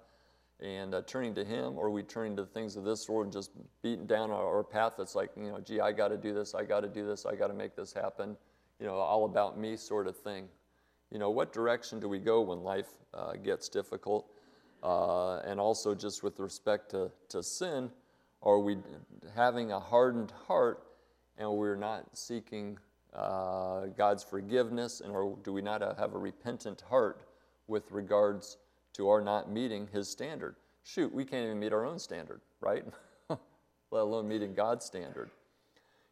and 0.60 0.94
uh, 0.94 1.02
turning 1.06 1.36
to 1.36 1.46
Him? 1.46 1.78
Or 1.78 1.88
are 1.88 1.92
we 1.92 2.04
turning 2.04 2.36
to 2.38 2.46
things 2.46 2.76
of 2.76 2.84
this 2.84 3.08
world 3.08 3.26
and 3.26 3.34
just 3.34 3.52
beating 3.82 4.08
down 4.08 4.32
our, 4.32 4.58
our 4.58 4.64
path 4.64 4.94
that's 4.98 5.16
like, 5.16 5.30
you 5.38 5.52
know, 5.52 5.60
gee, 5.60 5.80
I 5.80 5.92
got 5.92 6.10
to 6.10 6.18
do 6.18 6.34
this, 6.34 6.56
I 6.56 6.64
got 6.64 6.82
to 6.82 6.90
do 6.90 7.06
this, 7.06 7.26
I 7.26 7.36
got 7.36 7.48
to 7.48 7.54
make 7.54 7.76
this 7.76 7.94
happen, 7.94 8.36
you 8.80 8.88
know, 8.88 8.96
all 8.96 9.26
about 9.26 9.58
me 9.60 9.78
sort 9.78 10.08
of 10.08 10.18
thing. 10.18 10.48
You 11.12 11.20
know, 11.20 11.30
what 11.30 11.54
direction 11.54 12.00
do 12.00 12.08
we 12.10 12.20
go 12.20 12.42
when 12.42 12.64
life 12.64 12.90
uh, 13.14 13.34
gets 13.34 13.70
difficult? 13.70 14.28
Uh, 14.82 15.40
and 15.40 15.60
also, 15.60 15.94
just 15.94 16.24
with 16.24 16.40
respect 16.40 16.92
to, 16.92 17.12
to 17.30 17.44
sin, 17.44 17.90
are 18.42 18.60
we 18.60 18.78
having 19.36 19.72
a 19.72 19.80
hardened 19.80 20.32
heart 20.48 20.84
and 21.38 21.52
we're 21.52 21.76
not 21.76 22.18
seeking 22.18 22.78
uh, 23.14 23.88
God's 23.98 24.24
forgiveness? 24.24 25.02
And 25.02 25.12
or 25.12 25.38
do 25.44 25.54
we 25.54 25.62
not 25.62 25.82
have 25.82 26.14
a 26.14 26.18
repentant 26.18 26.82
heart 26.90 27.22
with 27.68 27.92
regards 27.92 28.58
to 28.94 29.10
our 29.10 29.22
not 29.22 29.52
meeting 29.52 29.88
His 29.92 30.10
standard? 30.10 30.56
Shoot, 30.84 31.14
we 31.14 31.26
can't 31.26 31.46
even 31.46 31.60
meet 31.60 31.74
our 31.74 31.86
own 31.86 32.00
standard, 32.00 32.42
right? 32.62 32.84
Let 33.30 33.40
alone 34.02 34.28
meeting 34.28 34.54
God's 34.54 34.86
standard. 34.86 35.30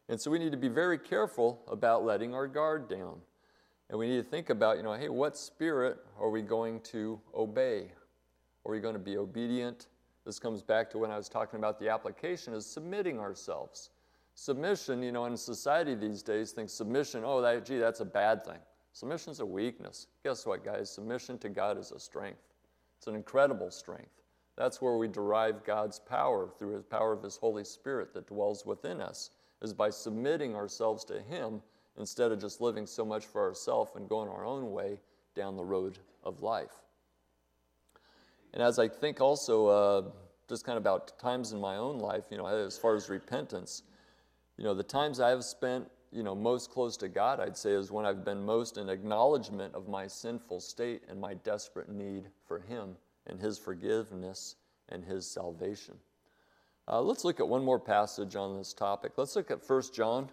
And 0.08 0.20
so 0.20 0.30
we 0.30 0.38
need 0.38 0.52
to 0.52 0.58
be 0.58 0.68
very 0.68 0.98
careful 0.98 1.60
about 1.68 2.04
letting 2.04 2.34
our 2.34 2.46
guard 2.46 2.88
down. 2.88 3.20
And 3.90 3.98
we 3.98 4.08
need 4.08 4.16
to 4.16 4.22
think 4.22 4.50
about, 4.50 4.76
you 4.76 4.82
know, 4.82 4.92
hey, 4.92 5.08
what 5.08 5.36
spirit 5.36 5.98
are 6.18 6.30
we 6.30 6.42
going 6.42 6.80
to 6.80 7.20
obey? 7.34 7.92
Are 8.64 8.72
we 8.72 8.80
going 8.80 8.94
to 8.94 9.00
be 9.00 9.16
obedient? 9.16 9.86
This 10.26 10.38
comes 10.38 10.62
back 10.62 10.90
to 10.90 10.98
when 10.98 11.10
I 11.10 11.16
was 11.16 11.28
talking 11.28 11.58
about 11.58 11.78
the 11.78 11.88
application 11.88 12.52
is 12.52 12.66
submitting 12.66 13.18
ourselves. 13.18 13.90
Submission, 14.40 15.02
you 15.02 15.10
know, 15.10 15.24
in 15.24 15.36
society 15.36 15.96
these 15.96 16.22
days 16.22 16.52
thinks 16.52 16.72
submission, 16.72 17.24
oh, 17.24 17.42
that, 17.42 17.64
gee, 17.64 17.78
that's 17.78 17.98
a 17.98 18.04
bad 18.04 18.44
thing. 18.44 18.60
Submission 18.92 19.32
is 19.32 19.40
a 19.40 19.44
weakness. 19.44 20.06
Guess 20.22 20.46
what, 20.46 20.64
guys? 20.64 20.88
Submission 20.88 21.38
to 21.38 21.48
God 21.48 21.76
is 21.76 21.90
a 21.90 21.98
strength. 21.98 22.38
It's 22.96 23.08
an 23.08 23.16
incredible 23.16 23.68
strength. 23.72 24.22
That's 24.56 24.80
where 24.80 24.96
we 24.96 25.08
derive 25.08 25.64
God's 25.64 25.98
power 25.98 26.48
through 26.56 26.74
His 26.74 26.84
power 26.84 27.12
of 27.12 27.20
His 27.20 27.36
Holy 27.36 27.64
Spirit 27.64 28.14
that 28.14 28.28
dwells 28.28 28.64
within 28.64 29.00
us, 29.00 29.30
is 29.60 29.72
by 29.72 29.90
submitting 29.90 30.54
ourselves 30.54 31.04
to 31.06 31.20
Him 31.20 31.60
instead 31.98 32.30
of 32.30 32.40
just 32.40 32.60
living 32.60 32.86
so 32.86 33.04
much 33.04 33.26
for 33.26 33.42
ourselves 33.42 33.90
and 33.96 34.08
going 34.08 34.28
our 34.28 34.44
own 34.44 34.70
way 34.70 35.00
down 35.34 35.56
the 35.56 35.64
road 35.64 35.98
of 36.22 36.44
life. 36.44 36.84
And 38.54 38.62
as 38.62 38.78
I 38.78 38.86
think 38.86 39.20
also, 39.20 39.66
uh, 39.66 40.02
just 40.48 40.64
kind 40.64 40.76
of 40.76 40.84
about 40.84 41.18
times 41.18 41.50
in 41.50 41.60
my 41.60 41.74
own 41.74 41.98
life, 41.98 42.26
you 42.30 42.38
know, 42.38 42.46
as 42.46 42.78
far 42.78 42.94
as 42.94 43.08
repentance, 43.08 43.82
you 44.58 44.64
know, 44.64 44.74
the 44.74 44.82
times 44.82 45.20
I 45.20 45.30
have 45.30 45.44
spent, 45.44 45.88
you 46.10 46.24
know, 46.24 46.34
most 46.34 46.70
close 46.70 46.96
to 46.98 47.08
God, 47.08 47.38
I'd 47.38 47.56
say, 47.56 47.70
is 47.70 47.92
when 47.92 48.04
I've 48.04 48.24
been 48.24 48.44
most 48.44 48.76
in 48.76 48.88
acknowledgement 48.88 49.74
of 49.74 49.88
my 49.88 50.08
sinful 50.08 50.60
state 50.60 51.02
and 51.08 51.20
my 51.20 51.34
desperate 51.34 51.88
need 51.88 52.24
for 52.44 52.58
Him 52.58 52.96
and 53.28 53.40
His 53.40 53.56
forgiveness 53.56 54.56
and 54.88 55.04
His 55.04 55.26
salvation. 55.26 55.94
Uh, 56.88 57.00
let's 57.00 57.24
look 57.24 57.38
at 57.38 57.46
one 57.46 57.64
more 57.64 57.78
passage 57.78 58.34
on 58.34 58.56
this 58.56 58.74
topic. 58.74 59.12
Let's 59.16 59.36
look 59.36 59.50
at 59.52 59.60
1 59.68 59.82
John. 59.94 60.28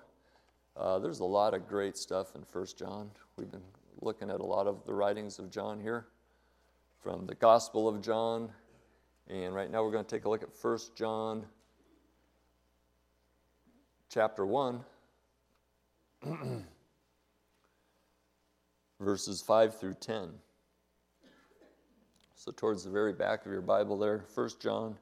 Uh, 0.76 0.98
there's 0.98 1.20
a 1.20 1.26
lot 1.26 1.54
of 1.54 1.68
great 1.68 1.96
stuff 1.96 2.34
in 2.34 2.42
1 2.52 2.68
John. 2.78 3.12
We've 3.38 3.52
been 3.52 3.62
looking 4.02 4.32
at 4.32 4.40
a 4.40 4.46
lot 4.46 4.66
of 4.66 4.86
the 4.88 4.94
writings 4.94 5.38
of 5.38 5.52
John 5.52 5.80
here 5.80 6.08
from 7.04 7.28
the 7.28 7.36
Gospel 7.36 7.88
of 7.88 8.02
John. 8.02 8.50
And 9.28 9.54
right 9.54 9.70
now 9.70 9.84
we're 9.84 9.92
going 9.92 10.06
to 10.06 10.10
take 10.10 10.26
a 10.26 10.30
look 10.30 10.42
at 10.42 10.50
1 10.60 10.80
John 10.96 11.46
chapter 14.15 14.45
1, 14.45 14.80
verses 19.01 19.41
5 19.41 19.78
through 19.78 19.95
10. 19.95 20.30
So, 22.38 22.54
towards 22.54 22.86
the 22.86 22.91
very 22.91 23.12
back 23.12 23.45
of 23.45 23.51
your 23.51 23.60
Bible 23.60 23.97
there, 23.97 24.23
1 24.34 24.49
John 24.62 24.95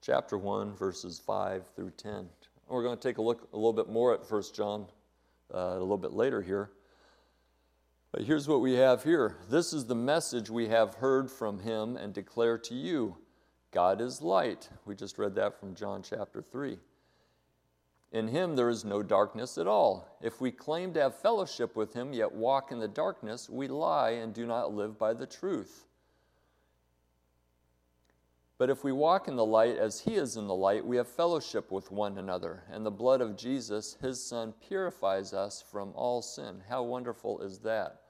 chapter 0.00 0.38
1, 0.38 0.76
verses 0.76 1.20
5 1.26 1.64
through 1.74 1.90
10. 1.96 2.28
We're 2.68 2.84
going 2.84 2.96
to 2.96 3.02
take 3.02 3.18
a 3.18 3.22
look 3.22 3.48
a 3.52 3.56
little 3.56 3.72
bit 3.72 3.88
more 3.88 4.14
at 4.14 4.30
1 4.30 4.42
John 4.54 4.86
uh, 5.52 5.58
a 5.58 5.80
little 5.80 5.98
bit 5.98 6.12
later 6.12 6.40
here. 6.40 6.70
But 8.12 8.22
here's 8.22 8.46
what 8.46 8.60
we 8.60 8.74
have 8.74 9.02
here. 9.02 9.38
This 9.50 9.72
is 9.72 9.86
the 9.86 9.96
message 9.96 10.50
we 10.50 10.68
have 10.68 10.94
heard 10.94 11.32
from 11.32 11.58
him 11.58 11.96
and 11.96 12.14
declare 12.14 12.58
to 12.58 12.76
you 12.76 13.16
God 13.72 14.00
is 14.00 14.22
light. 14.22 14.68
We 14.84 14.94
just 14.94 15.18
read 15.18 15.34
that 15.34 15.58
from 15.58 15.74
John 15.74 16.04
chapter 16.08 16.40
3. 16.40 16.78
In 18.14 18.28
him 18.28 18.54
there 18.54 18.70
is 18.70 18.84
no 18.84 19.02
darkness 19.02 19.58
at 19.58 19.66
all. 19.66 20.16
If 20.22 20.40
we 20.40 20.52
claim 20.52 20.94
to 20.94 21.00
have 21.00 21.16
fellowship 21.16 21.74
with 21.74 21.94
him, 21.94 22.12
yet 22.12 22.30
walk 22.30 22.70
in 22.70 22.78
the 22.78 22.86
darkness, 22.86 23.50
we 23.50 23.66
lie 23.66 24.10
and 24.10 24.32
do 24.32 24.46
not 24.46 24.72
live 24.72 24.96
by 24.96 25.14
the 25.14 25.26
truth. 25.26 25.84
But 28.56 28.70
if 28.70 28.84
we 28.84 28.92
walk 28.92 29.26
in 29.26 29.34
the 29.34 29.44
light 29.44 29.76
as 29.76 29.98
he 29.98 30.14
is 30.14 30.36
in 30.36 30.46
the 30.46 30.54
light, 30.54 30.86
we 30.86 30.96
have 30.96 31.08
fellowship 31.08 31.72
with 31.72 31.90
one 31.90 32.16
another, 32.16 32.62
and 32.70 32.86
the 32.86 32.90
blood 32.92 33.20
of 33.20 33.36
Jesus, 33.36 33.96
his 34.00 34.24
son, 34.24 34.54
purifies 34.64 35.32
us 35.32 35.60
from 35.60 35.90
all 35.96 36.22
sin. 36.22 36.62
How 36.68 36.84
wonderful 36.84 37.40
is 37.40 37.58
that? 37.58 38.02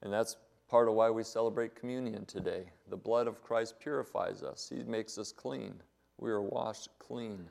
And 0.00 0.12
that's 0.12 0.36
part 0.68 0.86
of 0.86 0.94
why 0.94 1.10
we 1.10 1.24
celebrate 1.24 1.74
communion 1.74 2.24
today. 2.24 2.70
The 2.88 2.96
blood 2.96 3.26
of 3.26 3.42
Christ 3.42 3.80
purifies 3.80 4.44
us, 4.44 4.70
He 4.72 4.84
makes 4.84 5.18
us 5.18 5.32
clean. 5.32 5.82
We 6.18 6.30
are 6.30 6.40
washed 6.40 6.90
clean. 7.00 7.48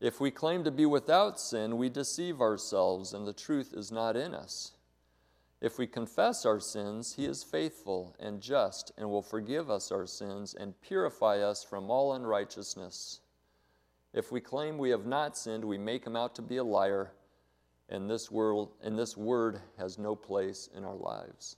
If 0.00 0.20
we 0.20 0.30
claim 0.30 0.62
to 0.64 0.70
be 0.70 0.86
without 0.86 1.40
sin, 1.40 1.76
we 1.76 1.88
deceive 1.88 2.40
ourselves, 2.40 3.12
and 3.12 3.26
the 3.26 3.32
truth 3.32 3.74
is 3.74 3.90
not 3.90 4.16
in 4.16 4.34
us. 4.34 4.72
If 5.60 5.76
we 5.76 5.88
confess 5.88 6.46
our 6.46 6.60
sins, 6.60 7.14
He 7.14 7.24
is 7.24 7.42
faithful 7.42 8.14
and 8.20 8.40
just 8.40 8.92
and 8.96 9.10
will 9.10 9.22
forgive 9.22 9.70
us 9.70 9.90
our 9.90 10.06
sins 10.06 10.54
and 10.54 10.80
purify 10.80 11.38
us 11.38 11.64
from 11.64 11.90
all 11.90 12.12
unrighteousness. 12.12 13.20
If 14.14 14.30
we 14.30 14.40
claim 14.40 14.78
we 14.78 14.90
have 14.90 15.04
not 15.04 15.36
sinned, 15.36 15.64
we 15.64 15.78
make 15.78 16.06
Him 16.06 16.14
out 16.14 16.36
to 16.36 16.42
be 16.42 16.58
a 16.58 16.64
liar 16.64 17.12
and 17.88 18.08
this, 18.08 18.30
world, 18.30 18.74
and 18.82 18.98
this 18.98 19.16
word 19.16 19.60
has 19.78 19.98
no 19.98 20.14
place 20.14 20.68
in 20.76 20.84
our 20.84 20.94
lives. 20.94 21.56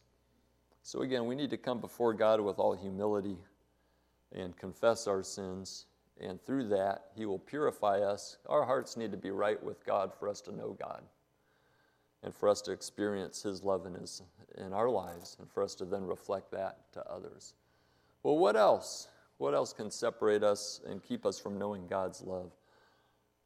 So, 0.83 1.03
again, 1.03 1.27
we 1.27 1.35
need 1.35 1.51
to 1.51 1.57
come 1.59 1.81
before 1.81 2.15
God 2.15 2.41
with 2.41 2.59
all 2.59 2.75
humility 2.75 3.37
and 4.33 4.57
confess 4.57 5.07
our 5.07 5.23
sins, 5.23 5.87
and 6.21 6.41
through 6.43 6.69
that, 6.69 7.07
He 7.17 7.27
will 7.27 7.39
purify 7.39 8.01
us. 8.01 8.39
Our 8.49 8.65
hearts 8.65 8.97
need 8.97 9.11
to 9.11 9.17
be 9.17 9.31
right 9.31 9.63
with 9.63 9.85
God 9.85 10.13
for 10.19 10.29
us 10.29 10.41
to 10.43 10.55
know 10.55 10.77
God 10.79 11.03
and 12.23 12.35
for 12.35 12.49
us 12.49 12.61
to 12.63 12.73
experience 12.73 13.43
His 13.43 13.63
love 13.63 13.87
in, 13.87 13.95
his, 13.95 14.23
in 14.59 14.73
our 14.73 14.91
lives, 14.91 15.37
and 15.39 15.51
for 15.51 15.63
us 15.63 15.75
to 15.77 15.85
then 15.85 16.05
reflect 16.05 16.51
that 16.53 16.93
to 16.93 17.05
others. 17.11 17.55
Well, 18.23 18.37
what 18.37 18.57
else? 18.57 19.09
What 19.39 19.55
else 19.55 19.73
can 19.73 19.91
separate 19.91 20.43
us 20.43 20.81
and 20.87 21.03
keep 21.03 21.25
us 21.25 21.39
from 21.39 21.59
knowing 21.59 21.87
God's 21.87 22.23
love? 22.23 22.53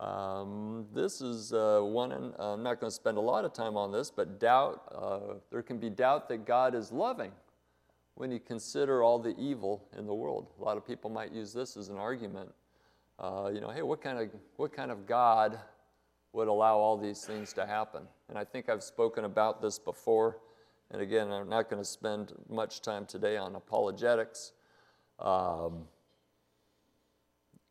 Um, 0.00 0.86
this 0.92 1.20
is 1.20 1.52
uh, 1.52 1.80
one, 1.82 2.10
and 2.10 2.34
I'm 2.38 2.64
not 2.64 2.80
going 2.80 2.90
to 2.90 2.94
spend 2.94 3.16
a 3.16 3.20
lot 3.20 3.44
of 3.44 3.52
time 3.52 3.76
on 3.76 3.92
this, 3.92 4.10
but 4.10 4.40
doubt, 4.40 4.82
uh, 4.92 5.34
there 5.52 5.62
can 5.62 5.78
be 5.78 5.88
doubt 5.88 6.28
that 6.30 6.44
God 6.44 6.74
is 6.74 6.90
loving 6.90 7.30
when 8.16 8.32
you 8.32 8.40
consider 8.40 9.02
all 9.02 9.18
the 9.18 9.36
evil 9.38 9.86
in 9.96 10.06
the 10.06 10.14
world. 10.14 10.48
A 10.60 10.64
lot 10.64 10.76
of 10.76 10.86
people 10.86 11.10
might 11.10 11.32
use 11.32 11.52
this 11.52 11.76
as 11.76 11.88
an 11.88 11.96
argument. 11.96 12.50
Uh, 13.18 13.50
you 13.52 13.60
know, 13.60 13.70
hey, 13.70 13.82
what 13.82 14.02
kind, 14.02 14.18
of, 14.18 14.28
what 14.56 14.72
kind 14.72 14.90
of 14.90 15.06
God 15.06 15.58
would 16.32 16.48
allow 16.48 16.76
all 16.76 16.96
these 16.96 17.24
things 17.24 17.52
to 17.52 17.66
happen? 17.66 18.02
And 18.28 18.36
I 18.36 18.44
think 18.44 18.68
I've 18.68 18.82
spoken 18.82 19.24
about 19.24 19.62
this 19.62 19.78
before. 19.78 20.38
And 20.90 21.00
again, 21.00 21.30
I'm 21.30 21.48
not 21.48 21.70
going 21.70 21.80
to 21.80 21.88
spend 21.88 22.32
much 22.48 22.82
time 22.82 23.06
today 23.06 23.36
on 23.36 23.54
apologetics. 23.54 24.52
Um, 25.18 25.84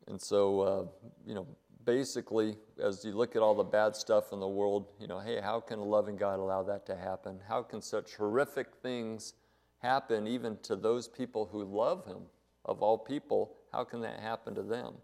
and 0.08 0.20
so, 0.20 0.60
uh, 0.60 0.84
you 1.26 1.34
know, 1.34 1.46
basically, 1.84 2.56
as 2.82 3.04
you 3.04 3.12
look 3.12 3.36
at 3.36 3.42
all 3.42 3.54
the 3.54 3.64
bad 3.64 3.94
stuff 3.94 4.32
in 4.32 4.40
the 4.40 4.48
world, 4.48 4.86
you 4.98 5.06
know, 5.06 5.18
hey, 5.18 5.40
how 5.40 5.60
can 5.60 5.78
a 5.78 5.84
loving 5.84 6.16
God 6.16 6.38
allow 6.38 6.62
that 6.62 6.86
to 6.86 6.96
happen? 6.96 7.38
How 7.46 7.62
can 7.62 7.80
such 7.80 8.14
horrific 8.14 8.74
things 8.82 9.34
happen 9.78 10.26
even 10.26 10.56
to 10.62 10.76
those 10.76 11.08
people 11.08 11.48
who 11.50 11.64
love 11.64 12.06
Him? 12.06 12.22
Of 12.64 12.82
all 12.82 12.96
people, 12.96 13.56
how 13.72 13.84
can 13.84 14.00
that 14.00 14.20
happen 14.20 14.54
to 14.54 14.62
them? 14.62 14.94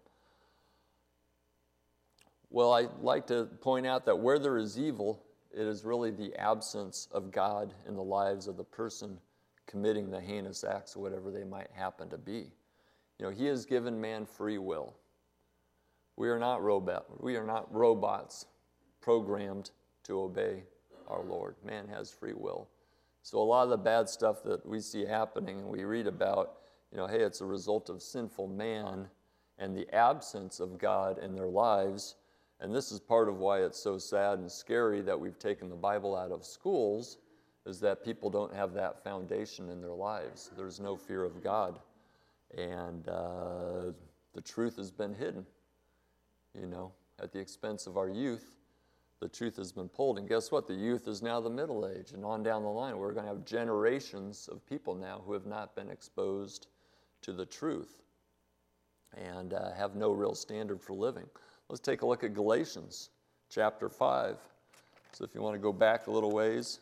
Well, 2.53 2.73
I 2.73 2.87
like 3.01 3.27
to 3.27 3.45
point 3.61 3.87
out 3.87 4.05
that 4.05 4.19
where 4.19 4.37
there 4.37 4.57
is 4.57 4.77
evil, 4.77 5.23
it 5.53 5.65
is 5.65 5.85
really 5.85 6.11
the 6.11 6.35
absence 6.35 7.07
of 7.13 7.31
God 7.31 7.73
in 7.87 7.95
the 7.95 8.03
lives 8.03 8.47
of 8.47 8.57
the 8.57 8.63
person 8.63 9.17
committing 9.67 10.11
the 10.11 10.19
heinous 10.19 10.65
acts, 10.65 10.97
whatever 10.97 11.31
they 11.31 11.45
might 11.45 11.71
happen 11.71 12.09
to 12.09 12.17
be. 12.17 12.51
You 13.17 13.25
know, 13.25 13.29
He 13.29 13.45
has 13.45 13.65
given 13.65 14.01
man 14.01 14.25
free 14.25 14.57
will. 14.57 14.97
We 16.17 16.27
are 16.27 16.39
not 16.39 16.61
robot. 16.61 17.05
We 17.23 17.37
are 17.37 17.45
not 17.45 17.73
robots 17.73 18.45
programmed 18.99 19.71
to 20.03 20.19
obey 20.19 20.63
our 21.07 21.23
Lord. 21.23 21.55
Man 21.63 21.87
has 21.87 22.11
free 22.11 22.33
will. 22.33 22.67
So 23.23 23.37
a 23.37 23.43
lot 23.43 23.63
of 23.63 23.69
the 23.69 23.77
bad 23.77 24.09
stuff 24.09 24.43
that 24.43 24.65
we 24.65 24.81
see 24.81 25.05
happening 25.05 25.59
and 25.59 25.67
we 25.69 25.85
read 25.85 26.07
about, 26.07 26.57
you 26.91 26.97
know, 26.97 27.07
hey, 27.07 27.21
it's 27.21 27.39
a 27.39 27.45
result 27.45 27.89
of 27.89 28.01
sinful 28.01 28.47
man 28.47 29.07
and 29.57 29.75
the 29.75 29.89
absence 29.95 30.59
of 30.59 30.77
God 30.77 31.17
in 31.19 31.33
their 31.33 31.47
lives. 31.47 32.15
And 32.61 32.73
this 32.73 32.91
is 32.91 32.99
part 32.99 33.27
of 33.27 33.39
why 33.39 33.63
it's 33.63 33.81
so 33.81 33.97
sad 33.97 34.39
and 34.39 34.51
scary 34.51 35.01
that 35.01 35.19
we've 35.19 35.39
taken 35.39 35.69
the 35.69 35.75
Bible 35.75 36.15
out 36.15 36.31
of 36.31 36.45
schools, 36.45 37.17
is 37.65 37.79
that 37.79 38.03
people 38.03 38.29
don't 38.29 38.53
have 38.53 38.73
that 38.73 39.03
foundation 39.03 39.69
in 39.69 39.81
their 39.81 39.93
lives. 39.93 40.51
There's 40.55 40.79
no 40.79 40.95
fear 40.95 41.23
of 41.23 41.43
God. 41.43 41.79
And 42.57 43.07
uh, 43.09 43.91
the 44.33 44.41
truth 44.41 44.77
has 44.77 44.91
been 44.91 45.13
hidden 45.13 45.45
you 46.59 46.67
know, 46.67 46.91
at 47.19 47.31
the 47.31 47.39
expense 47.39 47.87
of 47.87 47.97
our 47.97 48.09
youth, 48.09 48.55
the 49.19 49.27
truth 49.27 49.55
has 49.57 49.71
been 49.71 49.87
pulled. 49.87 50.17
And 50.17 50.27
guess 50.27 50.51
what? 50.51 50.67
The 50.67 50.73
youth 50.73 51.07
is 51.07 51.21
now 51.21 51.39
the 51.39 51.49
middle 51.49 51.87
age. 51.87 52.11
And 52.11 52.25
on 52.25 52.43
down 52.43 52.63
the 52.63 52.69
line, 52.69 52.97
we're 52.97 53.13
going 53.13 53.25
to 53.25 53.31
have 53.31 53.45
generations 53.45 54.49
of 54.51 54.65
people 54.65 54.95
now 54.95 55.21
who 55.25 55.33
have 55.33 55.45
not 55.45 55.75
been 55.75 55.89
exposed 55.89 56.67
to 57.21 57.31
the 57.31 57.45
truth 57.45 58.01
and 59.15 59.53
uh, 59.53 59.71
have 59.73 59.95
no 59.95 60.11
real 60.11 60.33
standard 60.33 60.81
for 60.81 60.93
living. 60.93 61.27
Let's 61.71 61.79
take 61.79 62.01
a 62.01 62.05
look 62.05 62.25
at 62.25 62.33
Galatians 62.33 63.11
chapter 63.49 63.87
5. 63.87 64.35
So 65.13 65.23
if 65.23 65.33
you 65.33 65.41
want 65.41 65.55
to 65.55 65.57
go 65.57 65.71
back 65.71 66.07
a 66.07 66.11
little 66.11 66.31
ways, 66.31 66.81